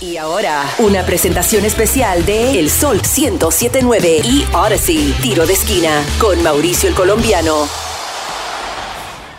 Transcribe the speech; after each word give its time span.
Y 0.00 0.16
ahora, 0.16 0.62
una 0.78 1.04
presentación 1.04 1.64
especial 1.64 2.24
de 2.24 2.60
El 2.60 2.70
Sol 2.70 2.98
1079 2.98 4.20
y 4.22 4.44
Odyssey, 4.54 5.12
tiro 5.20 5.44
de 5.44 5.54
esquina, 5.54 6.04
con 6.20 6.40
Mauricio 6.40 6.88
el 6.88 6.94
Colombiano. 6.94 7.66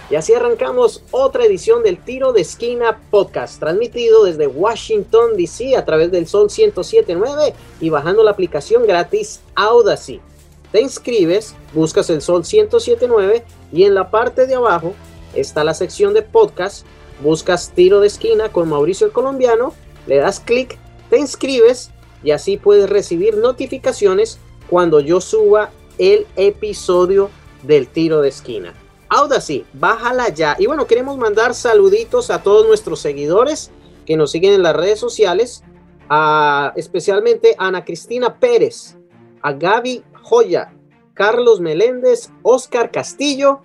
Y 0.10 0.16
así 0.16 0.34
arrancamos 0.34 1.02
otra 1.12 1.46
edición 1.46 1.82
del 1.82 2.04
Tiro 2.04 2.34
de 2.34 2.42
Esquina 2.42 3.00
Podcast, 3.10 3.62
transmitido 3.62 4.26
desde 4.26 4.48
Washington, 4.48 5.38
D.C. 5.38 5.78
a 5.78 5.86
través 5.86 6.12
del 6.12 6.28
Sol 6.28 6.50
1079 6.54 7.54
y 7.80 7.90
bajando 7.90 8.22
la 8.22 8.32
aplicación 8.32 8.86
gratis 8.86 9.40
Audacy. 9.56 10.20
Te 10.74 10.82
inscribes, 10.82 11.56
buscas 11.74 12.10
el 12.10 12.22
Sol 12.22 12.42
1079 12.42 13.46
y 13.72 13.86
en 13.86 13.96
la 13.96 14.12
parte 14.12 14.46
de 14.46 14.56
abajo 14.56 14.94
está 15.34 15.64
la 15.64 15.74
sección 15.74 16.14
de 16.14 16.22
podcast, 16.22 16.86
buscas 17.24 17.72
Tiro 17.74 18.02
de 18.02 18.08
Esquina 18.08 18.50
con 18.50 18.68
Mauricio 18.68 19.08
el 19.08 19.14
Colombiano, 19.14 19.74
le 20.10 20.18
das 20.18 20.40
clic, 20.40 20.78
te 21.12 21.20
inscribes 21.20 21.92
y 22.24 22.32
así 22.32 22.58
puedes 22.58 22.90
recibir 22.90 23.38
notificaciones 23.38 24.40
cuando 24.68 25.00
yo 25.00 25.22
suba 25.22 25.70
el 26.00 26.26
episodio 26.36 27.30
del 27.62 27.88
Tiro 27.88 28.22
de 28.22 28.30
Esquina. 28.30 28.74
Audacy, 29.10 29.66
bájala 29.74 30.30
ya. 30.30 30.56
Y 30.58 30.66
bueno, 30.66 30.88
queremos 30.88 31.18
mandar 31.18 31.54
saluditos 31.54 32.32
a 32.32 32.42
todos 32.42 32.68
nuestros 32.68 33.00
seguidores 33.00 33.70
que 34.08 34.18
nos 34.18 34.32
siguen 34.32 34.54
en 34.54 34.64
las 34.64 34.76
redes 34.76 35.00
sociales, 35.00 35.64
a, 36.10 36.74
especialmente 36.76 37.56
a 37.60 37.68
Ana 37.68 37.86
Cristina 37.86 38.40
Pérez, 38.40 38.98
a 39.44 39.54
Gaby 39.54 40.04
Joya, 40.24 40.74
Carlos 41.14 41.60
Meléndez, 41.60 42.32
Oscar 42.42 42.90
Castillo, 42.90 43.62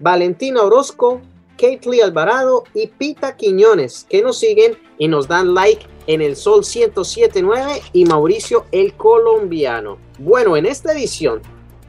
Valentina 0.00 0.62
Orozco, 0.62 1.22
Lee 1.60 2.00
Alvarado 2.00 2.64
y 2.74 2.86
Pita 2.86 3.36
Quiñones, 3.36 4.06
que 4.08 4.22
nos 4.22 4.38
siguen 4.38 4.78
y 4.98 5.08
nos 5.08 5.28
dan 5.28 5.54
like 5.54 5.86
en 6.06 6.22
el 6.22 6.36
Sol 6.36 6.60
1079 6.60 7.82
y 7.92 8.04
Mauricio 8.04 8.64
el 8.72 8.94
Colombiano. 8.94 9.98
Bueno, 10.18 10.56
en 10.56 10.66
esta 10.66 10.92
edición 10.92 11.42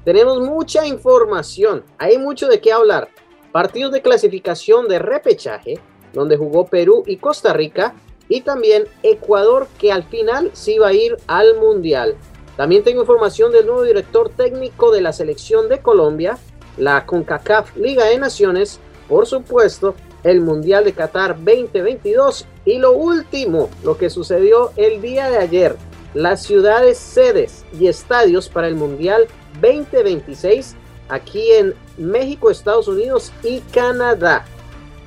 tenemos 0.04 0.40
mucha 0.42 0.86
información, 0.88 1.84
hay 1.98 2.18
mucho 2.18 2.48
de 2.48 2.60
qué 2.60 2.72
hablar. 2.72 3.10
Partidos 3.52 3.92
de 3.92 4.02
clasificación 4.02 4.88
de 4.88 5.00
repechaje, 5.00 5.80
donde 6.14 6.38
jugó 6.38 6.66
Perú 6.66 7.04
y 7.06 7.18
Costa 7.18 7.54
Rica, 7.54 7.94
y 8.28 8.42
también 8.42 8.86
Ecuador, 9.04 9.68
que 9.80 9.92
al 9.92 10.04
final 10.04 10.52
sí 10.54 10.78
va 10.78 10.90
a 10.90 10.94
ir 10.94 11.18
al 11.28 11.58
Mundial. 11.58 12.16
También 12.58 12.84
tengo 12.84 13.02
información 13.02 13.52
del 13.52 13.66
nuevo 13.66 13.84
director 13.84 14.30
técnico 14.30 14.92
de 14.92 15.02
la 15.02 15.14
selección 15.14 15.70
de 15.70 15.80
Colombia, 15.80 16.38
la 16.78 17.06
CONCACAF 17.06 17.76
Liga 17.78 18.06
de 18.06 18.20
Naciones, 18.20 18.80
por 19.10 19.26
supuesto, 19.26 19.96
el 20.24 20.42
Mundial 20.42 20.86
de 20.86 20.94
Qatar 20.94 21.36
2022 21.36 22.46
y 22.66 22.78
lo 22.78 22.94
último, 22.94 23.70
lo 23.84 23.98
que 23.98 24.10
sucedió 24.10 24.72
el 24.76 25.02
día 25.02 25.30
de 25.30 25.38
ayer, 25.40 25.76
las 26.14 26.44
ciudades 26.44 26.98
sedes 26.98 27.66
y 27.78 27.88
estadios 27.88 28.48
para 28.48 28.68
el 28.68 28.76
Mundial 28.76 29.28
2026 29.62 30.76
aquí 31.10 31.52
en 31.52 31.74
México, 31.98 32.50
Estados 32.50 32.88
Unidos 32.88 33.34
y 33.44 33.60
Canadá. 33.74 34.46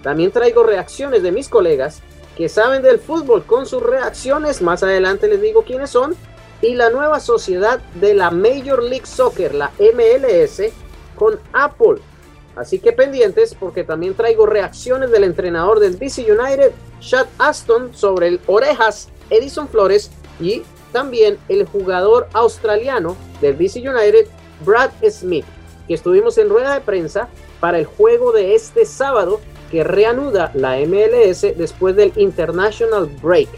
También 0.03 0.33
traigo 0.33 0.65
reacciones 0.65 1.23
de 1.23 1.33
mis 1.33 1.49
colegas 1.49 2.03
que 2.37 2.49
saben 2.49 2.83
del 2.83 2.99
fútbol 2.99 3.45
con 3.45 3.67
sus 3.67 3.83
reacciones. 3.83 4.63
Más 4.63 4.83
adelante 4.83 5.29
les 5.29 5.41
digo 5.41 5.63
quiénes 5.63 5.91
son. 5.91 6.15
Y 6.61 6.75
la 6.75 6.91
nueva 6.91 7.19
sociedad 7.19 7.81
de 7.95 8.15
la 8.15 8.31
Major 8.31 8.83
League 8.83 9.07
Soccer, 9.07 9.53
la 9.55 9.73
MLS, 9.79 10.73
con 11.17 11.41
Apple. 11.53 12.01
Así 12.57 12.79
que 12.79 12.93
pendientes 12.93 13.55
porque 13.55 13.85
también 13.85 14.15
traigo 14.15 14.47
reacciones 14.47 15.11
del 15.11 15.25
entrenador 15.25 15.81
del 15.81 15.99
DC 15.99 16.31
United, 16.31 16.73
Chad 17.01 17.27
Aston, 17.39 17.95
sobre 17.95 18.29
el 18.29 18.41
Orejas, 18.47 19.09
Edison 19.31 19.69
Flores 19.69 20.11
y 20.39 20.63
también 20.93 21.39
el 21.49 21.67
jugador 21.67 22.29
australiano 22.35 23.17
del 23.41 23.57
DC 23.57 23.81
United, 23.81 24.27
Brad 24.65 24.91
Smith, 25.11 25.47
que 25.89 25.95
estuvimos 25.95 26.37
en 26.39 26.51
rueda 26.51 26.75
de 26.75 26.81
prensa 26.81 27.29
para 27.61 27.79
el 27.79 27.87
juego 27.87 28.33
de 28.33 28.55
este 28.55 28.85
sábado 28.85 29.41
que 29.71 29.83
reanuda 29.83 30.51
la 30.55 30.77
MLS 30.81 31.41
después 31.57 31.97
del 31.97 32.13
International 32.17 33.07
Break. 33.23 33.49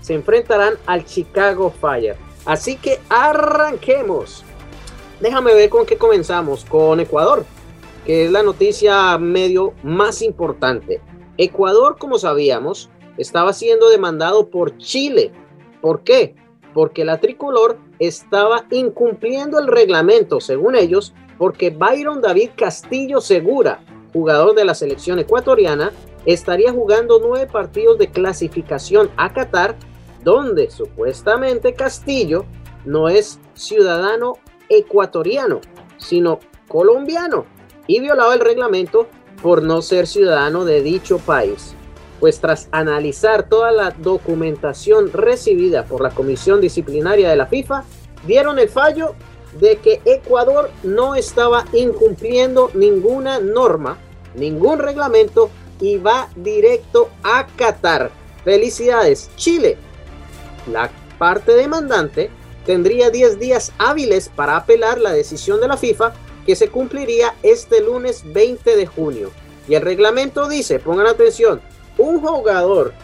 Se 0.00 0.14
enfrentarán 0.14 0.74
al 0.86 1.04
Chicago 1.04 1.74
Fire. 1.80 2.16
Así 2.46 2.76
que 2.76 3.00
arranquemos. 3.08 4.44
Déjame 5.20 5.52
ver 5.54 5.68
con 5.68 5.84
qué 5.84 5.98
comenzamos. 5.98 6.64
Con 6.64 7.00
Ecuador, 7.00 7.44
que 8.04 8.26
es 8.26 8.30
la 8.30 8.42
noticia 8.42 9.16
medio 9.18 9.74
más 9.82 10.22
importante. 10.22 11.00
Ecuador, 11.36 11.96
como 11.98 12.18
sabíamos, 12.18 12.90
estaba 13.16 13.52
siendo 13.52 13.88
demandado 13.88 14.48
por 14.48 14.76
Chile. 14.78 15.32
¿Por 15.80 16.02
qué? 16.02 16.34
porque 16.78 17.04
la 17.04 17.18
tricolor 17.18 17.76
estaba 17.98 18.64
incumpliendo 18.70 19.58
el 19.58 19.66
reglamento, 19.66 20.40
según 20.40 20.76
ellos, 20.76 21.14
porque 21.36 21.70
Byron 21.70 22.20
David 22.20 22.50
Castillo 22.56 23.20
Segura, 23.20 23.80
jugador 24.12 24.54
de 24.54 24.64
la 24.64 24.74
selección 24.74 25.18
ecuatoriana, 25.18 25.92
estaría 26.24 26.72
jugando 26.72 27.20
nueve 27.20 27.48
partidos 27.50 27.98
de 27.98 28.12
clasificación 28.12 29.10
a 29.16 29.32
Qatar, 29.32 29.76
donde 30.22 30.70
supuestamente 30.70 31.74
Castillo 31.74 32.44
no 32.84 33.08
es 33.08 33.40
ciudadano 33.54 34.34
ecuatoriano, 34.68 35.60
sino 35.96 36.38
colombiano, 36.68 37.46
y 37.88 37.98
violaba 37.98 38.34
el 38.34 38.40
reglamento 38.40 39.08
por 39.42 39.64
no 39.64 39.82
ser 39.82 40.06
ciudadano 40.06 40.64
de 40.64 40.82
dicho 40.82 41.18
país 41.18 41.74
pues 42.20 42.40
tras 42.40 42.68
analizar 42.72 43.48
toda 43.48 43.70
la 43.70 43.90
documentación 43.90 45.12
recibida 45.12 45.84
por 45.84 46.02
la 46.02 46.10
Comisión 46.10 46.60
Disciplinaria 46.60 47.30
de 47.30 47.36
la 47.36 47.46
FIFA, 47.46 47.84
dieron 48.26 48.58
el 48.58 48.68
fallo 48.68 49.14
de 49.60 49.76
que 49.76 50.00
Ecuador 50.04 50.70
no 50.82 51.14
estaba 51.14 51.64
incumpliendo 51.72 52.70
ninguna 52.74 53.38
norma, 53.38 53.98
ningún 54.34 54.78
reglamento 54.78 55.50
y 55.80 55.96
va 55.96 56.28
directo 56.36 57.08
a 57.22 57.46
Qatar. 57.56 58.10
Felicidades, 58.44 59.30
Chile. 59.36 59.76
La 60.70 60.90
parte 61.18 61.52
demandante 61.52 62.30
tendría 62.66 63.10
10 63.10 63.38
días 63.38 63.72
hábiles 63.78 64.28
para 64.28 64.56
apelar 64.56 65.00
la 65.00 65.12
decisión 65.12 65.60
de 65.60 65.68
la 65.68 65.76
FIFA 65.76 66.12
que 66.48 66.56
se 66.56 66.70
cumpliría 66.70 67.34
este 67.42 67.82
lunes 67.82 68.22
20 68.24 68.74
de 68.74 68.86
junio. 68.86 69.30
Y 69.68 69.74
el 69.74 69.82
reglamento 69.82 70.48
dice, 70.48 70.78
pongan 70.78 71.06
atención, 71.06 71.60
un 71.98 72.22
jugador 72.22 72.94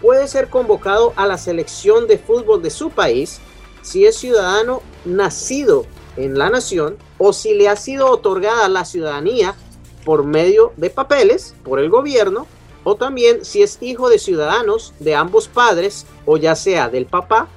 puede 0.00 0.28
ser 0.28 0.48
convocado 0.48 1.12
a 1.16 1.26
la 1.26 1.36
selección 1.36 2.06
de 2.06 2.16
fútbol 2.16 2.62
de 2.62 2.70
su 2.70 2.90
país 2.90 3.40
si 3.82 4.06
es 4.06 4.14
ciudadano 4.14 4.82
nacido 5.04 5.84
en 6.16 6.38
la 6.38 6.48
nación 6.48 6.96
o 7.18 7.32
si 7.32 7.54
le 7.54 7.68
ha 7.68 7.74
sido 7.74 8.08
otorgada 8.08 8.68
la 8.68 8.84
ciudadanía 8.84 9.56
por 10.04 10.22
medio 10.22 10.72
de 10.76 10.88
papeles 10.88 11.56
por 11.64 11.80
el 11.80 11.90
gobierno 11.90 12.46
o 12.84 12.94
también 12.94 13.44
si 13.44 13.64
es 13.64 13.78
hijo 13.80 14.10
de 14.10 14.20
ciudadanos 14.20 14.94
de 15.00 15.16
ambos 15.16 15.48
padres 15.48 16.06
o 16.24 16.36
ya 16.36 16.54
sea 16.54 16.88
del 16.88 17.06
papá 17.06 17.48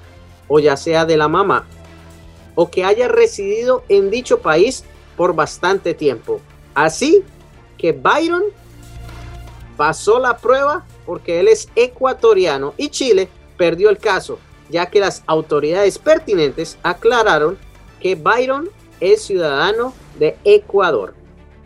o 0.47 0.57
ya 0.57 0.75
sea 0.75 1.05
de 1.05 1.17
la 1.17 1.27
mamá 1.27 1.67
o 2.55 2.71
que 2.71 2.83
haya 2.83 3.07
residido 3.07 3.83
en 3.89 4.09
dicho 4.09 4.39
país 4.39 4.85
por 5.15 5.35
bastante 5.35 5.93
tiempo. 5.93 6.41
Así 6.73 7.23
que 7.77 7.91
Byron 7.91 8.43
pasó 9.77 10.19
la 10.19 10.37
prueba 10.37 10.85
porque 11.05 11.39
él 11.39 11.47
es 11.47 11.69
ecuatoriano 11.75 12.73
y 12.77 12.89
Chile 12.89 13.29
perdió 13.57 13.89
el 13.89 13.97
caso, 13.97 14.39
ya 14.69 14.87
que 14.87 14.99
las 14.99 15.23
autoridades 15.27 15.97
pertinentes 15.99 16.77
aclararon 16.83 17.57
que 17.99 18.15
Byron 18.15 18.69
es 18.99 19.23
ciudadano 19.23 19.93
de 20.19 20.37
Ecuador. 20.43 21.13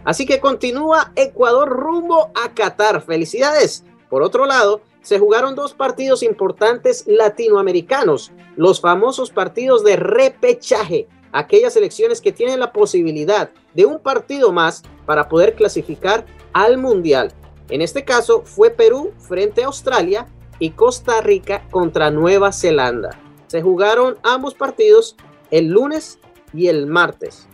Así 0.04 0.26
que 0.26 0.40
continúa 0.40 1.12
Ecuador 1.16 1.70
rumbo 1.70 2.32
a 2.44 2.54
Qatar. 2.54 3.02
Felicidades. 3.02 3.84
Por 4.10 4.24
otro 4.24 4.46
lado, 4.46 4.82
se 5.02 5.20
jugaron 5.20 5.56
dos 5.56 5.74
partidos 5.74 6.24
importantes 6.24 7.06
latinoamericanos, 7.08 8.32
los 8.56 8.82
famosos 8.82 9.32
partidos 9.32 9.84
de 9.84 9.96
repechaje, 9.96 11.08
aquellas 11.32 11.76
elecciones 11.76 12.22
que 12.22 12.32
tienen 12.32 12.60
la 12.60 12.72
posibilidad 12.72 13.50
de 13.74 13.86
un 13.86 14.00
partido 14.00 14.52
más 14.52 14.84
para 15.06 15.30
poder 15.30 15.56
clasificar 15.56 16.26
al 16.54 16.78
Mundial. 16.78 17.32
En 17.70 17.82
este 17.82 18.04
caso 18.04 18.44
fue 18.46 18.72
Perú 18.72 19.12
frente 19.20 19.64
a 19.64 19.68
Australia 19.68 20.28
y 20.60 20.72
Costa 20.72 21.22
Rica 21.22 21.66
contra 21.72 22.10
Nueva 22.10 22.52
Zelanda. 22.52 23.20
Se 23.48 23.62
jugaron 23.62 24.18
ambos 24.24 24.54
partidos 24.54 25.16
el 25.52 25.68
lunes 25.68 26.20
y 26.54 26.68
el 26.68 26.88
martes. 26.88 27.48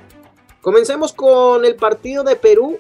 Comencemos 0.62 1.14
con 1.14 1.64
el 1.66 1.76
partido 1.76 2.24
de 2.24 2.36
Perú 2.36 2.78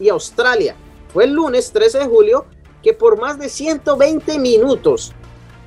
y 0.00 0.08
Australia. 0.08 0.74
Fue 1.12 1.24
el 1.24 1.32
lunes 1.32 1.72
13 1.72 2.00
de 2.00 2.06
julio 2.06 2.46
que 2.82 2.92
por 2.92 3.18
más 3.18 3.38
de 3.38 3.48
120 3.48 4.38
minutos 4.38 5.12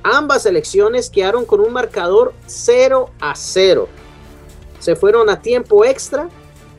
ambas 0.02 0.42
selecciones 0.42 1.10
quedaron 1.10 1.44
con 1.44 1.60
un 1.60 1.72
marcador 1.72 2.34
0 2.46 3.10
a 3.20 3.34
0. 3.34 3.88
Se 4.82 4.96
fueron 4.96 5.30
a 5.30 5.40
tiempo 5.40 5.84
extra 5.84 6.28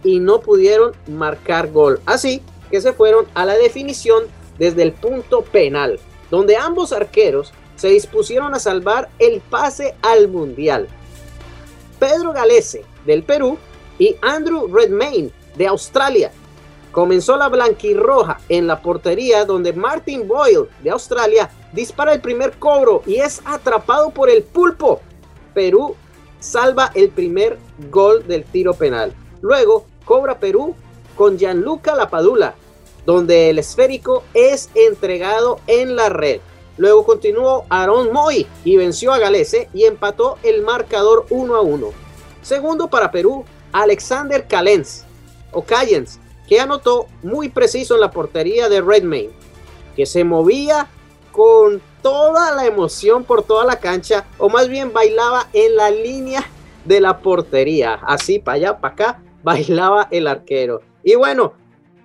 y 0.03 0.19
no 0.19 0.41
pudieron 0.41 0.91
marcar 1.07 1.71
gol. 1.71 2.01
Así 2.05 2.41
que 2.69 2.81
se 2.81 2.91
fueron 2.91 3.25
a 3.33 3.45
la 3.45 3.53
definición 3.53 4.23
desde 4.59 4.83
el 4.83 4.91
punto 4.91 5.41
penal, 5.41 6.01
donde 6.29 6.57
ambos 6.57 6.91
arqueros 6.91 7.53
se 7.77 7.88
dispusieron 7.88 8.53
a 8.53 8.59
salvar 8.59 9.09
el 9.19 9.39
pase 9.39 9.95
al 10.01 10.27
Mundial. 10.27 10.89
Pedro 11.97 12.33
Galese, 12.33 12.83
del 13.05 13.23
Perú, 13.23 13.57
y 13.97 14.17
Andrew 14.21 14.67
Redmayne, 14.67 15.31
de 15.55 15.67
Australia. 15.67 16.33
Comenzó 16.91 17.38
la 17.38 17.47
blanquirroja 17.47 18.41
en 18.50 18.67
la 18.67 18.81
portería 18.81 19.45
donde 19.45 19.71
Martin 19.71 20.27
Boyle, 20.27 20.67
de 20.83 20.89
Australia, 20.89 21.50
dispara 21.71 22.11
el 22.11 22.19
primer 22.19 22.51
cobro 22.59 23.01
y 23.05 23.15
es 23.15 23.41
atrapado 23.45 24.09
por 24.09 24.29
el 24.29 24.44
pulpo. 24.44 25.00
Perú 25.53 25.95
salva 26.44 26.92
el 26.94 27.10
primer 27.10 27.57
gol 27.90 28.28
del 28.28 28.44
tiro 28.44 28.74
penal. 28.74 29.13
Luego 29.42 29.86
cobra 30.06 30.40
Perú 30.40 30.75
con 31.16 31.38
Gianluca 31.38 31.95
Lapadula, 31.95 32.56
donde 33.06 33.50
el 33.50 33.60
esférico 33.60 34.24
es 34.34 34.69
entregado 34.75 35.60
en 35.68 35.95
la 35.95 36.10
red. 36.10 36.42
Luego 36.78 37.06
continuó 37.06 37.66
Aaron 37.69 38.12
Moy 38.12 38.48
y 38.66 38.78
venció 38.78 39.13
a 39.13 39.19
Galese 39.19 39.69
y 39.74 39.86
empató 39.86 40.38
el 40.44 40.63
marcador 40.63 41.25
1 41.30 41.56
a 41.56 41.62
1. 41.62 41.88
Segundo 42.42 42.89
para 42.89 43.12
Perú, 43.12 43.46
Alexander 43.72 44.48
Callens 44.48 45.06
o 45.51 45.63
Callens, 45.63 46.19
que 46.48 46.60
anotó 46.60 47.07
muy 47.22 47.50
preciso 47.50 47.96
en 47.96 48.01
la 48.01 48.12
portería 48.12 48.69
de 48.69 48.81
Redmayne, 48.81 49.31
que 49.96 50.06
se 50.06 50.24
movía 50.24 50.89
con 51.31 51.81
toda 52.03 52.53
la 52.53 52.67
emoción 52.67 53.23
por 53.23 53.41
toda 53.41 53.65
la 53.65 53.77
cancha, 53.77 54.27
o 54.38 54.50
más 54.50 54.69
bien 54.69 54.94
bailaba 54.94 55.47
en 55.53 55.75
la 55.75 55.89
línea 55.89 56.47
de 56.85 57.01
la 57.01 57.17
portería, 57.17 57.95
así 58.05 58.38
para 58.38 58.55
allá, 58.55 58.77
para 58.79 58.94
acá, 58.94 59.23
bailaba 59.41 60.07
el 60.11 60.27
arquero. 60.27 60.81
Y 61.03 61.15
bueno, 61.15 61.53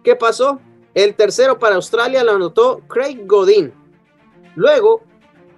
¿qué 0.03 0.17
pasó? 0.17 0.61
El 0.95 1.15
tercero 1.15 1.59
para 1.59 1.77
Australia 1.77 2.25
lo 2.25 2.33
anotó 2.33 2.81
Craig 2.89 3.27
Godin. 3.27 3.73
Luego, 4.55 5.03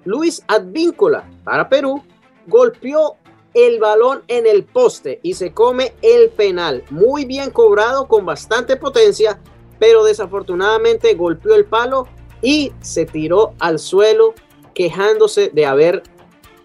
Luis 0.04 0.42
Advíncula 0.48 1.24
para 1.44 1.68
Perú 1.68 2.02
golpeó 2.46 3.16
el 3.54 3.78
balón 3.78 4.22
en 4.28 4.46
el 4.46 4.64
poste 4.64 5.20
y 5.22 5.34
se 5.34 5.52
come 5.52 5.94
el 6.02 6.30
penal. 6.30 6.84
Muy 6.90 7.24
bien 7.24 7.50
cobrado 7.50 8.08
con 8.08 8.24
bastante 8.24 8.76
potencia, 8.76 9.40
pero 9.78 10.04
desafortunadamente 10.04 11.14
golpeó 11.14 11.54
el 11.54 11.64
palo 11.64 12.06
y 12.42 12.72
se 12.80 13.06
tiró 13.06 13.54
al 13.58 13.78
suelo 13.78 14.34
quejándose 14.74 15.50
de 15.52 15.66
haber 15.66 16.02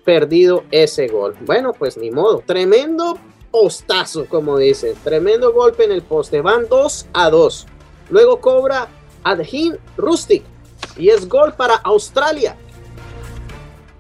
perdido 0.03 0.63
ese 0.71 1.07
gol. 1.07 1.35
Bueno, 1.41 1.73
pues 1.73 1.97
ni 1.97 2.11
modo. 2.11 2.43
Tremendo 2.45 3.17
postazo, 3.51 4.25
como 4.27 4.57
dicen. 4.57 4.93
Tremendo 5.03 5.51
golpe 5.53 5.83
en 5.83 5.91
el 5.91 6.01
poste. 6.01 6.41
Van 6.41 6.67
2 6.69 7.07
a 7.13 7.29
2. 7.29 7.67
Luego 8.09 8.39
cobra 8.39 8.87
Adhin 9.23 9.77
Rustic 9.97 10.43
y 10.97 11.09
es 11.09 11.27
gol 11.27 11.53
para 11.53 11.75
Australia. 11.75 12.55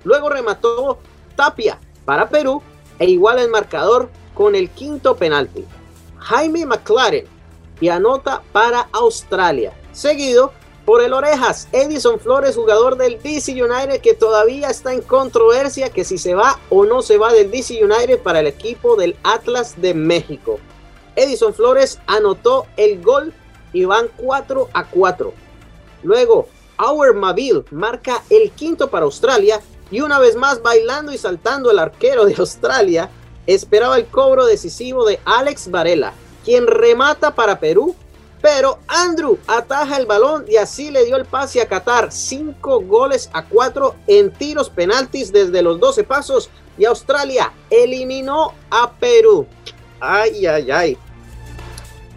Luego 0.03 0.29
remató 0.29 0.99
Tapia 1.35 1.79
para 2.05 2.29
Perú 2.29 2.61
e 2.99 3.09
igual 3.09 3.39
el 3.39 3.49
marcador 3.49 4.09
con 4.33 4.55
el 4.55 4.69
quinto 4.69 5.15
penalti. 5.15 5.65
Jaime 6.19 6.65
McLaren 6.65 7.25
y 7.81 7.89
anota 7.89 8.43
para 8.51 8.87
Australia. 8.91 9.73
Seguido 9.91 10.53
por 10.85 11.01
el 11.01 11.13
Orejas, 11.13 11.67
Edison 11.71 12.19
Flores, 12.19 12.55
jugador 12.55 12.95
del 12.95 13.21
DC 13.21 13.51
United 13.51 14.01
que 14.01 14.13
todavía 14.13 14.69
está 14.69 14.93
en 14.93 15.01
controversia 15.01 15.89
que 15.89 16.05
si 16.05 16.19
se 16.19 16.35
va 16.35 16.59
o 16.69 16.85
no 16.85 17.01
se 17.01 17.17
va 17.17 17.33
del 17.33 17.49
DC 17.49 17.83
United 17.83 18.19
para 18.19 18.39
el 18.39 18.47
equipo 18.47 18.95
del 18.95 19.15
Atlas 19.23 19.81
de 19.81 19.95
México. 19.95 20.59
Edison 21.15 21.53
Flores 21.53 21.99
anotó 22.05 22.67
el 22.77 23.01
gol 23.01 23.33
y 23.73 23.85
van 23.85 24.09
4 24.17 24.69
a 24.73 24.85
4. 24.85 25.33
Luego, 26.03 26.47
Our 26.77 27.15
Maville 27.15 27.63
marca 27.71 28.21
el 28.29 28.51
quinto 28.51 28.89
para 28.89 29.05
Australia 29.05 29.61
y 29.89 30.01
una 30.01 30.19
vez 30.19 30.35
más 30.35 30.61
bailando 30.61 31.11
y 31.11 31.17
saltando 31.17 31.71
el 31.71 31.79
arquero 31.79 32.25
de 32.25 32.35
Australia, 32.37 33.09
esperaba 33.47 33.97
el 33.97 34.05
cobro 34.05 34.45
decisivo 34.45 35.05
de 35.05 35.19
Alex 35.25 35.71
Varela, 35.71 36.13
quien 36.43 36.67
remata 36.67 37.33
para 37.33 37.59
Perú, 37.59 37.95
pero 38.45 38.77
Andrew 38.87 39.39
ataja 39.47 39.97
el 39.97 40.05
balón 40.05 40.45
y 40.47 40.57
así 40.57 40.91
le 40.91 41.03
dio 41.03 41.15
el 41.15 41.25
pase 41.25 41.63
a 41.63 41.67
Qatar, 41.67 42.11
5 42.11 42.81
goles 42.81 43.27
a 43.33 43.43
4 43.43 43.95
en 44.05 44.31
tiros 44.31 44.69
penaltis 44.69 45.33
desde 45.33 45.63
los 45.63 45.79
12 45.79 46.03
pasos 46.03 46.51
y 46.77 46.85
Australia 46.85 47.51
eliminó 47.71 48.53
a 48.69 48.91
Perú. 48.99 49.47
Ay, 49.99 50.45
ay, 50.45 50.69
ay. 50.69 50.97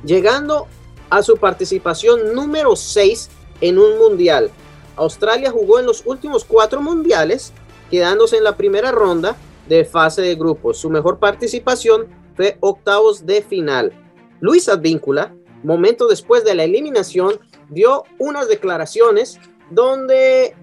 Llegando 0.05 0.67
a 1.09 1.23
su 1.23 1.39
participación 1.39 2.35
número 2.35 2.77
6 2.77 3.31
en 3.63 3.79
un 3.79 3.97
mundial. 3.97 4.51
Australia 4.97 5.51
jugó 5.51 5.79
en 5.79 5.87
los 5.87 6.03
últimos 6.05 6.45
cuatro 6.45 6.83
mundiales, 6.83 7.55
quedándose 7.91 8.37
en 8.37 8.45
la 8.45 8.55
primera 8.55 8.93
ronda 8.93 9.35
de 9.67 9.87
fase 9.87 10.21
de 10.21 10.35
grupos. 10.35 10.77
Su 10.77 10.91
mejor 10.91 11.21
participación 11.21 12.07
fue 12.37 12.59
octavos 12.61 13.25
de 13.25 13.41
final. 13.41 13.95
Luis 14.41 14.69
Advíncula, 14.69 15.35
momento 15.63 16.07
después 16.09 16.45
de 16.45 16.55
la 16.55 16.65
eliminación, 16.65 17.41
dio 17.69 18.05
unas 18.19 18.49
declaraciones 18.49 19.39
donde 19.71 20.55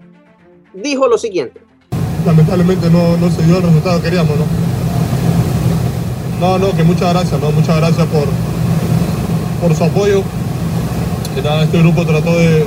dijo 0.73 1.07
lo 1.07 1.17
siguiente. 1.17 1.61
Lamentablemente 2.25 2.89
no, 2.89 3.17
no 3.17 3.29
se 3.29 3.43
dio 3.43 3.57
el 3.57 3.63
resultado 3.63 3.99
que 3.99 4.05
queríamos, 4.05 4.35
¿no? 4.37 4.45
No, 6.39 6.59
no, 6.59 6.75
que 6.75 6.83
muchas 6.83 7.13
gracias, 7.13 7.39
¿no? 7.39 7.51
Muchas 7.51 7.77
gracias 7.77 8.07
por, 8.07 8.25
por 9.61 9.75
su 9.75 9.83
apoyo. 9.83 10.21
Y 11.37 11.41
nada, 11.41 11.63
este 11.63 11.79
grupo 11.79 12.05
trató 12.05 12.37
de, 12.37 12.65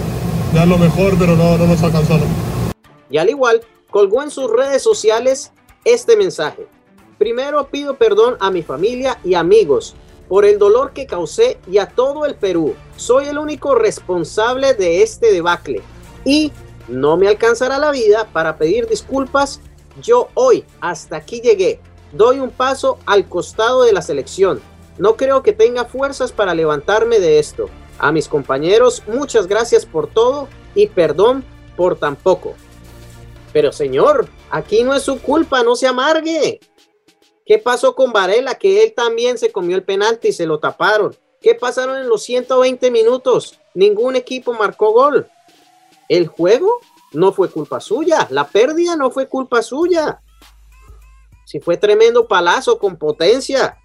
dar 0.55 0.69
lo 0.69 0.79
mejor, 0.79 1.15
pero 1.19 1.37
no, 1.37 1.59
no 1.59 1.67
nos 1.67 1.83
alcanzó. 1.83 2.19
Y 3.11 3.19
al 3.19 3.29
igual, 3.29 3.61
colgó 3.91 4.23
en 4.23 4.31
sus 4.31 4.51
redes 4.51 4.83
sociales 4.83 5.53
este 5.85 6.17
mensaje. 6.17 6.67
Primero 7.19 7.69
pido 7.69 7.97
perdón 7.97 8.37
a 8.41 8.51
mi 8.51 8.63
familia 8.63 9.19
y 9.25 9.35
amigos 9.35 9.95
por 10.29 10.45
el 10.45 10.59
dolor 10.59 10.93
que 10.93 11.07
causé 11.07 11.59
y 11.71 11.79
a 11.79 11.87
todo 11.87 12.27
el 12.27 12.35
Perú. 12.35 12.75
Soy 12.97 13.27
el 13.27 13.39
único 13.39 13.75
responsable 13.75 14.75
de 14.75 15.03
este 15.03 15.33
debacle 15.33 15.83
y 16.25 16.53
no 16.89 17.17
me 17.17 17.29
alcanzará 17.29 17.79
la 17.79 17.91
vida 17.91 18.29
para 18.33 18.57
pedir 18.57 18.87
disculpas. 18.89 19.61
Yo 20.03 20.29
hoy 20.35 20.65
hasta 20.81 21.17
aquí 21.17 21.41
llegué. 21.41 21.81
Doy 22.13 22.41
un 22.41 22.51
paso 22.51 22.99
al 23.07 23.29
costado 23.29 23.83
de 23.83 23.93
la 23.93 24.03
selección. 24.03 24.61
No 24.99 25.17
creo 25.17 25.43
que 25.43 25.53
tenga 25.53 25.85
fuerzas 25.85 26.33
para 26.33 26.55
levantarme 26.55 27.21
de 27.21 27.39
esto. 27.39 27.69
A 27.99 28.13
mis 28.13 28.29
compañeros, 28.29 29.03
muchas 29.07 29.47
gracias 29.47 29.85
por 29.85 30.09
todo 30.09 30.49
y 30.75 30.87
perdón 30.87 31.45
por 31.77 31.97
tan 31.97 32.17
poco. 32.17 32.55
Pero 33.53 33.73
señor, 33.73 34.29
aquí 34.51 34.83
no 34.83 34.95
es 34.95 35.03
su 35.03 35.21
culpa, 35.21 35.63
no 35.63 35.75
se 35.77 35.87
amargue. 35.87 36.61
¿Qué 37.49 37.57
pasó 37.57 37.95
con 37.95 38.13
Varela? 38.13 38.57
Que 38.57 38.85
él 38.85 38.93
también 38.95 39.39
se 39.39 39.51
comió 39.51 39.75
el 39.75 39.83
penalti 39.83 40.29
y 40.29 40.33
se 40.35 40.45
lo 40.45 40.61
taparon. 40.61 41.17
¿Qué 41.41 41.55
pasaron 41.55 41.97
en 41.97 42.07
los 42.07 42.23
120 42.25 42.91
minutos? 42.91 43.59
Ningún 43.73 44.17
equipo 44.17 44.53
marcó 44.53 44.93
gol. 44.93 45.27
El 46.11 46.27
juego 46.27 46.79
no 47.13 47.33
fue 47.33 47.51
culpa 47.51 47.81
suya. 47.81 48.29
La 48.29 48.47
pérdida 48.47 48.97
no 48.97 49.11
fue 49.11 49.29
culpa 49.29 49.63
suya. 49.63 50.21
Si 51.47 51.59
fue 51.59 51.79
tremendo 51.79 52.29
palazo 52.29 52.79
con 52.79 52.99
potencia. 52.99 53.79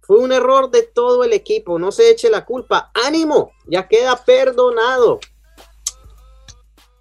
Fue 0.00 0.16
un 0.16 0.32
error 0.32 0.70
de 0.70 0.84
todo 0.84 1.24
el 1.24 1.34
equipo, 1.34 1.78
no 1.78 1.92
se 1.92 2.10
eche 2.10 2.30
la 2.30 2.46
culpa. 2.46 2.90
Ánimo, 3.06 3.52
ya 3.66 3.86
queda 3.86 4.16
perdonado. 4.16 5.20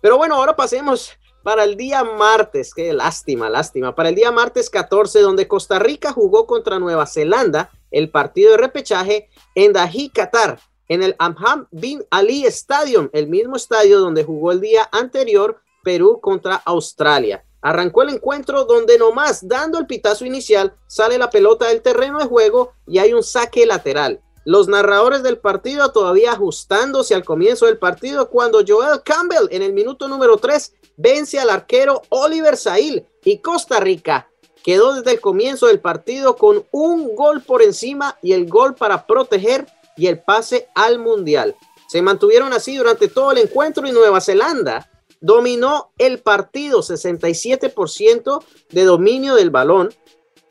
Pero 0.02 0.18
bueno, 0.18 0.36
ahora 0.36 0.54
pasemos 0.54 1.14
para 1.44 1.66
el 1.66 1.76
día 1.76 2.04
martes. 2.04 2.74
Qué 2.74 2.94
lástima, 2.94 3.50
lástima. 3.50 3.94
Para 3.94 4.10
el 4.10 4.16
día 4.16 4.32
martes 4.32 4.70
14, 4.70 5.20
donde 5.20 5.48
Costa 5.48 5.78
Rica 5.78 6.12
jugó 6.12 6.48
contra 6.48 6.80
Nueva 6.80 7.06
Zelanda 7.06 7.70
el 7.92 8.10
partido 8.10 8.52
de 8.52 8.58
repechaje 8.58 9.30
en 9.54 9.74
Dahi, 9.74 10.10
Qatar, 10.10 10.60
en 10.88 11.04
el 11.04 11.16
Amham 11.20 11.68
Bin 11.72 12.04
Ali 12.10 12.46
Stadium, 12.46 13.10
el 13.14 13.28
mismo 13.28 13.56
estadio 13.56 14.00
donde 14.00 14.24
jugó 14.24 14.52
el 14.52 14.62
día 14.62 14.90
anterior 14.92 15.62
Perú 15.84 16.20
contra 16.22 16.56
Australia. 16.56 17.44
Arrancó 17.62 18.02
el 18.02 18.10
encuentro 18.10 18.66
donde 18.66 18.98
nomás 18.98 19.48
dando 19.48 19.80
el 19.80 19.88
pitazo 19.88 20.26
inicial 20.26 20.76
sale 20.88 21.18
la 21.18 21.30
pelota 21.30 21.68
del 21.68 21.82
terreno 21.82 22.20
de 22.20 22.26
juego 22.26 22.74
y 22.88 22.98
hay 22.98 23.14
un 23.14 23.24
saque 23.24 23.66
lateral. 23.66 24.22
Los 24.46 24.68
narradores 24.68 25.24
del 25.24 25.38
partido 25.38 25.92
todavía 25.92 26.34
ajustándose 26.34 27.16
al 27.16 27.24
comienzo 27.24 27.66
del 27.66 27.78
partido 27.78 28.30
cuando 28.30 28.64
Joel 28.68 29.02
Campbell 29.04 29.48
en 29.52 29.62
el 29.62 29.74
minuto 29.74 30.08
número 30.08 30.38
3 30.38 30.74
vence 30.98 31.40
al 31.40 31.50
arquero 31.50 32.02
Oliver 32.10 32.58
Sail 32.58 33.06
y 33.24 33.40
Costa 33.40 33.80
Rica 33.80 34.30
quedó 34.64 34.96
desde 34.96 35.12
el 35.12 35.22
comienzo 35.22 35.68
del 35.68 35.80
partido 35.80 36.36
con 36.36 36.66
un 36.72 37.16
gol 37.16 37.42
por 37.42 37.62
encima 37.62 38.18
y 38.22 38.34
el 38.34 38.48
gol 38.48 38.76
para 38.76 39.06
proteger 39.06 39.68
y 39.96 40.08
el 40.08 40.20
pase 40.20 40.70
al 40.74 41.00
mundial. 41.00 41.56
Se 41.88 42.02
mantuvieron 42.02 42.54
así 42.54 42.76
durante 42.76 43.08
todo 43.08 43.32
el 43.32 43.38
encuentro 43.38 43.88
y 43.88 43.92
Nueva 43.92 44.22
Zelanda 44.22 44.90
dominó 45.22 45.92
el 45.98 46.20
partido, 46.20 46.82
67% 46.82 48.44
de 48.72 48.84
dominio 48.84 49.36
del 49.36 49.52
balón, 49.52 49.94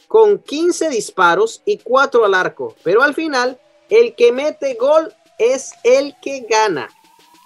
con 0.08 0.38
15 0.38 0.88
disparos 0.88 1.62
y 1.64 1.78
4 1.78 2.24
al 2.24 2.34
arco. 2.34 2.74
Pero 2.82 3.02
al 3.02 3.14
final, 3.14 3.58
el 3.92 4.14
que 4.14 4.32
mete 4.32 4.74
gol 4.74 5.12
es 5.38 5.74
el 5.84 6.16
que 6.22 6.46
gana. 6.48 6.88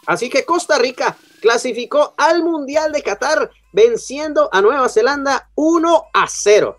Así 0.06 0.30
que 0.30 0.44
Costa 0.44 0.78
Rica 0.78 1.16
clasificó 1.40 2.14
al 2.16 2.44
Mundial 2.44 2.92
de 2.92 3.02
Qatar 3.02 3.50
venciendo 3.72 4.48
a 4.52 4.62
Nueva 4.62 4.88
Zelanda 4.88 5.50
1 5.56 6.04
a 6.14 6.26
0. 6.28 6.78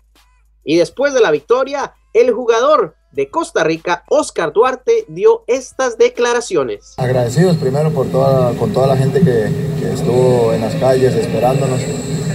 Y 0.64 0.78
después 0.78 1.12
de 1.12 1.20
la 1.20 1.30
victoria, 1.30 1.94
el 2.14 2.32
jugador 2.32 2.96
de 3.12 3.28
Costa 3.28 3.62
Rica, 3.62 4.04
Oscar 4.08 4.54
Duarte, 4.54 5.04
dio 5.08 5.44
estas 5.46 5.98
declaraciones. 5.98 6.94
Agradecidos 6.96 7.58
primero 7.58 7.90
por 7.90 8.06
toda, 8.06 8.54
con 8.54 8.72
toda 8.72 8.86
la 8.86 8.96
gente 8.96 9.20
que, 9.20 9.68
estuvo 9.92 10.52
en 10.54 10.62
las 10.62 10.74
calles 10.76 11.14
esperándonos. 11.14 11.80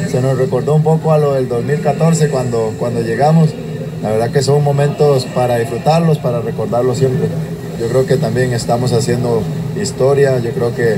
Se 0.07 0.21
nos 0.21 0.37
recordó 0.37 0.75
un 0.75 0.83
poco 0.83 1.11
a 1.11 1.17
lo 1.17 1.33
del 1.33 1.47
2014 1.47 2.29
cuando, 2.29 2.73
cuando 2.77 3.01
llegamos. 3.01 3.49
La 4.03 4.11
verdad 4.11 4.31
que 4.31 4.41
son 4.43 4.61
momentos 4.63 5.25
para 5.33 5.57
disfrutarlos, 5.57 6.19
para 6.19 6.41
recordarlos 6.41 6.97
siempre. 6.97 7.29
Yo 7.79 7.87
creo 7.87 8.05
que 8.05 8.17
también 8.17 8.53
estamos 8.53 8.91
haciendo 8.91 9.41
historia, 9.81 10.39
yo 10.39 10.51
creo 10.51 10.75
que, 10.75 10.97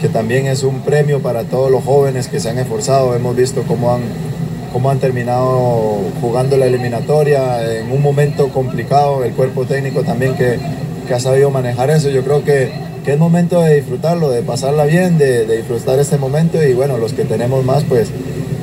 que 0.00 0.08
también 0.08 0.46
es 0.46 0.62
un 0.62 0.82
premio 0.82 1.20
para 1.20 1.44
todos 1.44 1.70
los 1.70 1.82
jóvenes 1.82 2.28
que 2.28 2.38
se 2.38 2.50
han 2.50 2.58
esforzado. 2.58 3.16
Hemos 3.16 3.34
visto 3.34 3.62
cómo 3.66 3.94
han 3.94 4.02
cómo 4.72 4.90
han 4.90 4.98
terminado 4.98 5.98
jugando 6.20 6.58
la 6.58 6.66
eliminatoria 6.66 7.78
en 7.78 7.90
un 7.90 8.02
momento 8.02 8.48
complicado, 8.50 9.24
el 9.24 9.32
cuerpo 9.32 9.64
técnico 9.64 10.02
también 10.02 10.34
que, 10.34 10.58
que 11.06 11.14
ha 11.14 11.20
sabido 11.20 11.50
manejar 11.50 11.90
eso. 11.90 12.10
Yo 12.10 12.22
creo 12.22 12.44
que, 12.44 12.70
que, 13.04 13.12
es 13.12 13.18
momento 13.18 13.62
de 13.62 13.76
disfrutarlo, 13.76 14.30
de 14.30 14.42
pasarla 14.42 14.84
bien, 14.84 15.16
de, 15.16 15.46
disfrutar 15.46 15.98
este 15.98 16.18
momento 16.18 16.62
y 16.62 16.74
bueno, 16.74 16.98
los 16.98 17.14
que 17.14 17.24
tenemos 17.24 17.64
más, 17.64 17.84
pues 17.84 18.10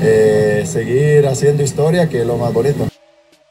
eh, 0.04 0.64
seguir 0.68 1.26
haciendo 1.28 1.64
historia, 1.64 2.08
que 2.08 2.22
es 2.22 2.28
lo 2.28 2.38
más 2.38 2.54
bonito. 2.54 2.86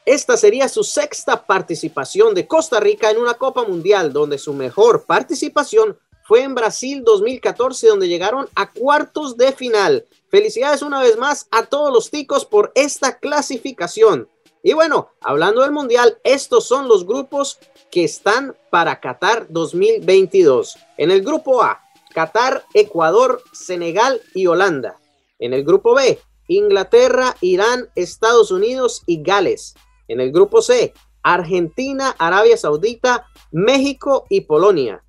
Esta 0.05 0.37
sería 0.37 0.69
su 0.69 0.83
sexta 0.83 1.47
participación 1.47 2.35
de 2.35 2.47
Costa 2.47 2.79
Rica 2.79 3.09
en 3.09 3.17
una 3.17 3.33
Copa 3.33 3.63
Mundial, 3.63 4.13
donde 4.13 4.37
su 4.37 4.53
mejor 4.53 5.05
participación 5.05 5.97
fue 6.27 6.43
en 6.43 6.53
Brasil 6.53 7.03
2014, 7.03 7.87
donde 7.87 8.07
llegaron 8.07 8.47
a 8.53 8.71
cuartos 8.71 9.35
de 9.35 9.51
final. 9.51 10.05
Felicidades 10.29 10.83
una 10.83 11.01
vez 11.01 11.17
más 11.17 11.47
a 11.49 11.65
todos 11.65 11.91
los 11.91 12.11
ticos 12.11 12.45
por 12.45 12.71
esta 12.75 13.17
clasificación. 13.17 14.29
Y 14.61 14.73
bueno, 14.73 15.09
hablando 15.21 15.61
del 15.61 15.71
Mundial, 15.71 16.19
estos 16.23 16.65
son 16.65 16.87
los 16.87 17.07
grupos 17.07 17.57
que 17.89 18.03
están 18.03 18.55
para 18.69 18.99
Qatar 18.99 19.47
2022. 19.49 20.77
En 20.97 21.09
el 21.09 21.23
grupo 21.23 21.63
A, 21.63 21.81
Qatar, 22.13 22.63
Ecuador, 22.75 23.41
Senegal 23.53 24.21
y 24.35 24.45
Holanda. 24.45 24.99
En 25.39 25.53
el 25.53 25.63
grupo 25.63 25.95
B, 25.95 26.19
Inglaterra, 26.47 27.35
Irán, 27.41 27.89
Estados 27.95 28.51
Unidos 28.51 29.01
y 29.07 29.23
Gales. 29.23 29.75
En 30.07 30.19
el 30.19 30.31
grupo 30.31 30.61
C, 30.61 30.93
Argentina, 31.23 32.15
Arabia 32.17 32.55
Saudita, 32.55 33.25
México 33.51 34.25
y 34.29 34.41
Polonia. 34.41 35.03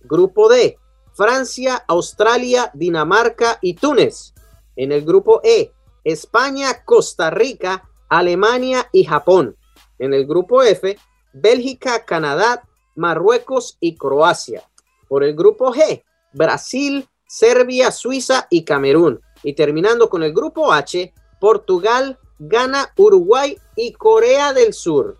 Grupo 0.00 0.48
D, 0.48 0.78
Francia, 1.14 1.84
Australia, 1.88 2.70
Dinamarca 2.74 3.58
y 3.60 3.74
Túnez. 3.74 4.32
En 4.76 4.92
el 4.92 5.04
grupo 5.04 5.40
E, 5.42 5.72
España, 6.04 6.84
Costa 6.84 7.30
Rica, 7.30 7.88
Alemania 8.08 8.88
y 8.92 9.04
Japón. 9.04 9.56
En 9.98 10.14
el 10.14 10.26
grupo 10.26 10.62
F, 10.62 10.96
Bélgica, 11.32 12.04
Canadá, 12.04 12.62
Marruecos 12.94 13.76
y 13.80 13.96
Croacia. 13.96 14.62
Por 15.08 15.24
el 15.24 15.34
grupo 15.34 15.72
G, 15.72 16.04
Brasil, 16.32 17.08
Serbia, 17.26 17.90
Suiza 17.90 18.46
y 18.50 18.64
Camerún. 18.64 19.20
Y 19.42 19.54
terminando 19.54 20.08
con 20.08 20.22
el 20.22 20.32
grupo 20.32 20.72
H, 20.72 21.12
Portugal, 21.40 22.18
Ghana, 22.38 22.92
Uruguay 22.96 23.58
y 23.76 23.92
Corea 23.92 24.52
del 24.52 24.72
Sur. 24.72 25.18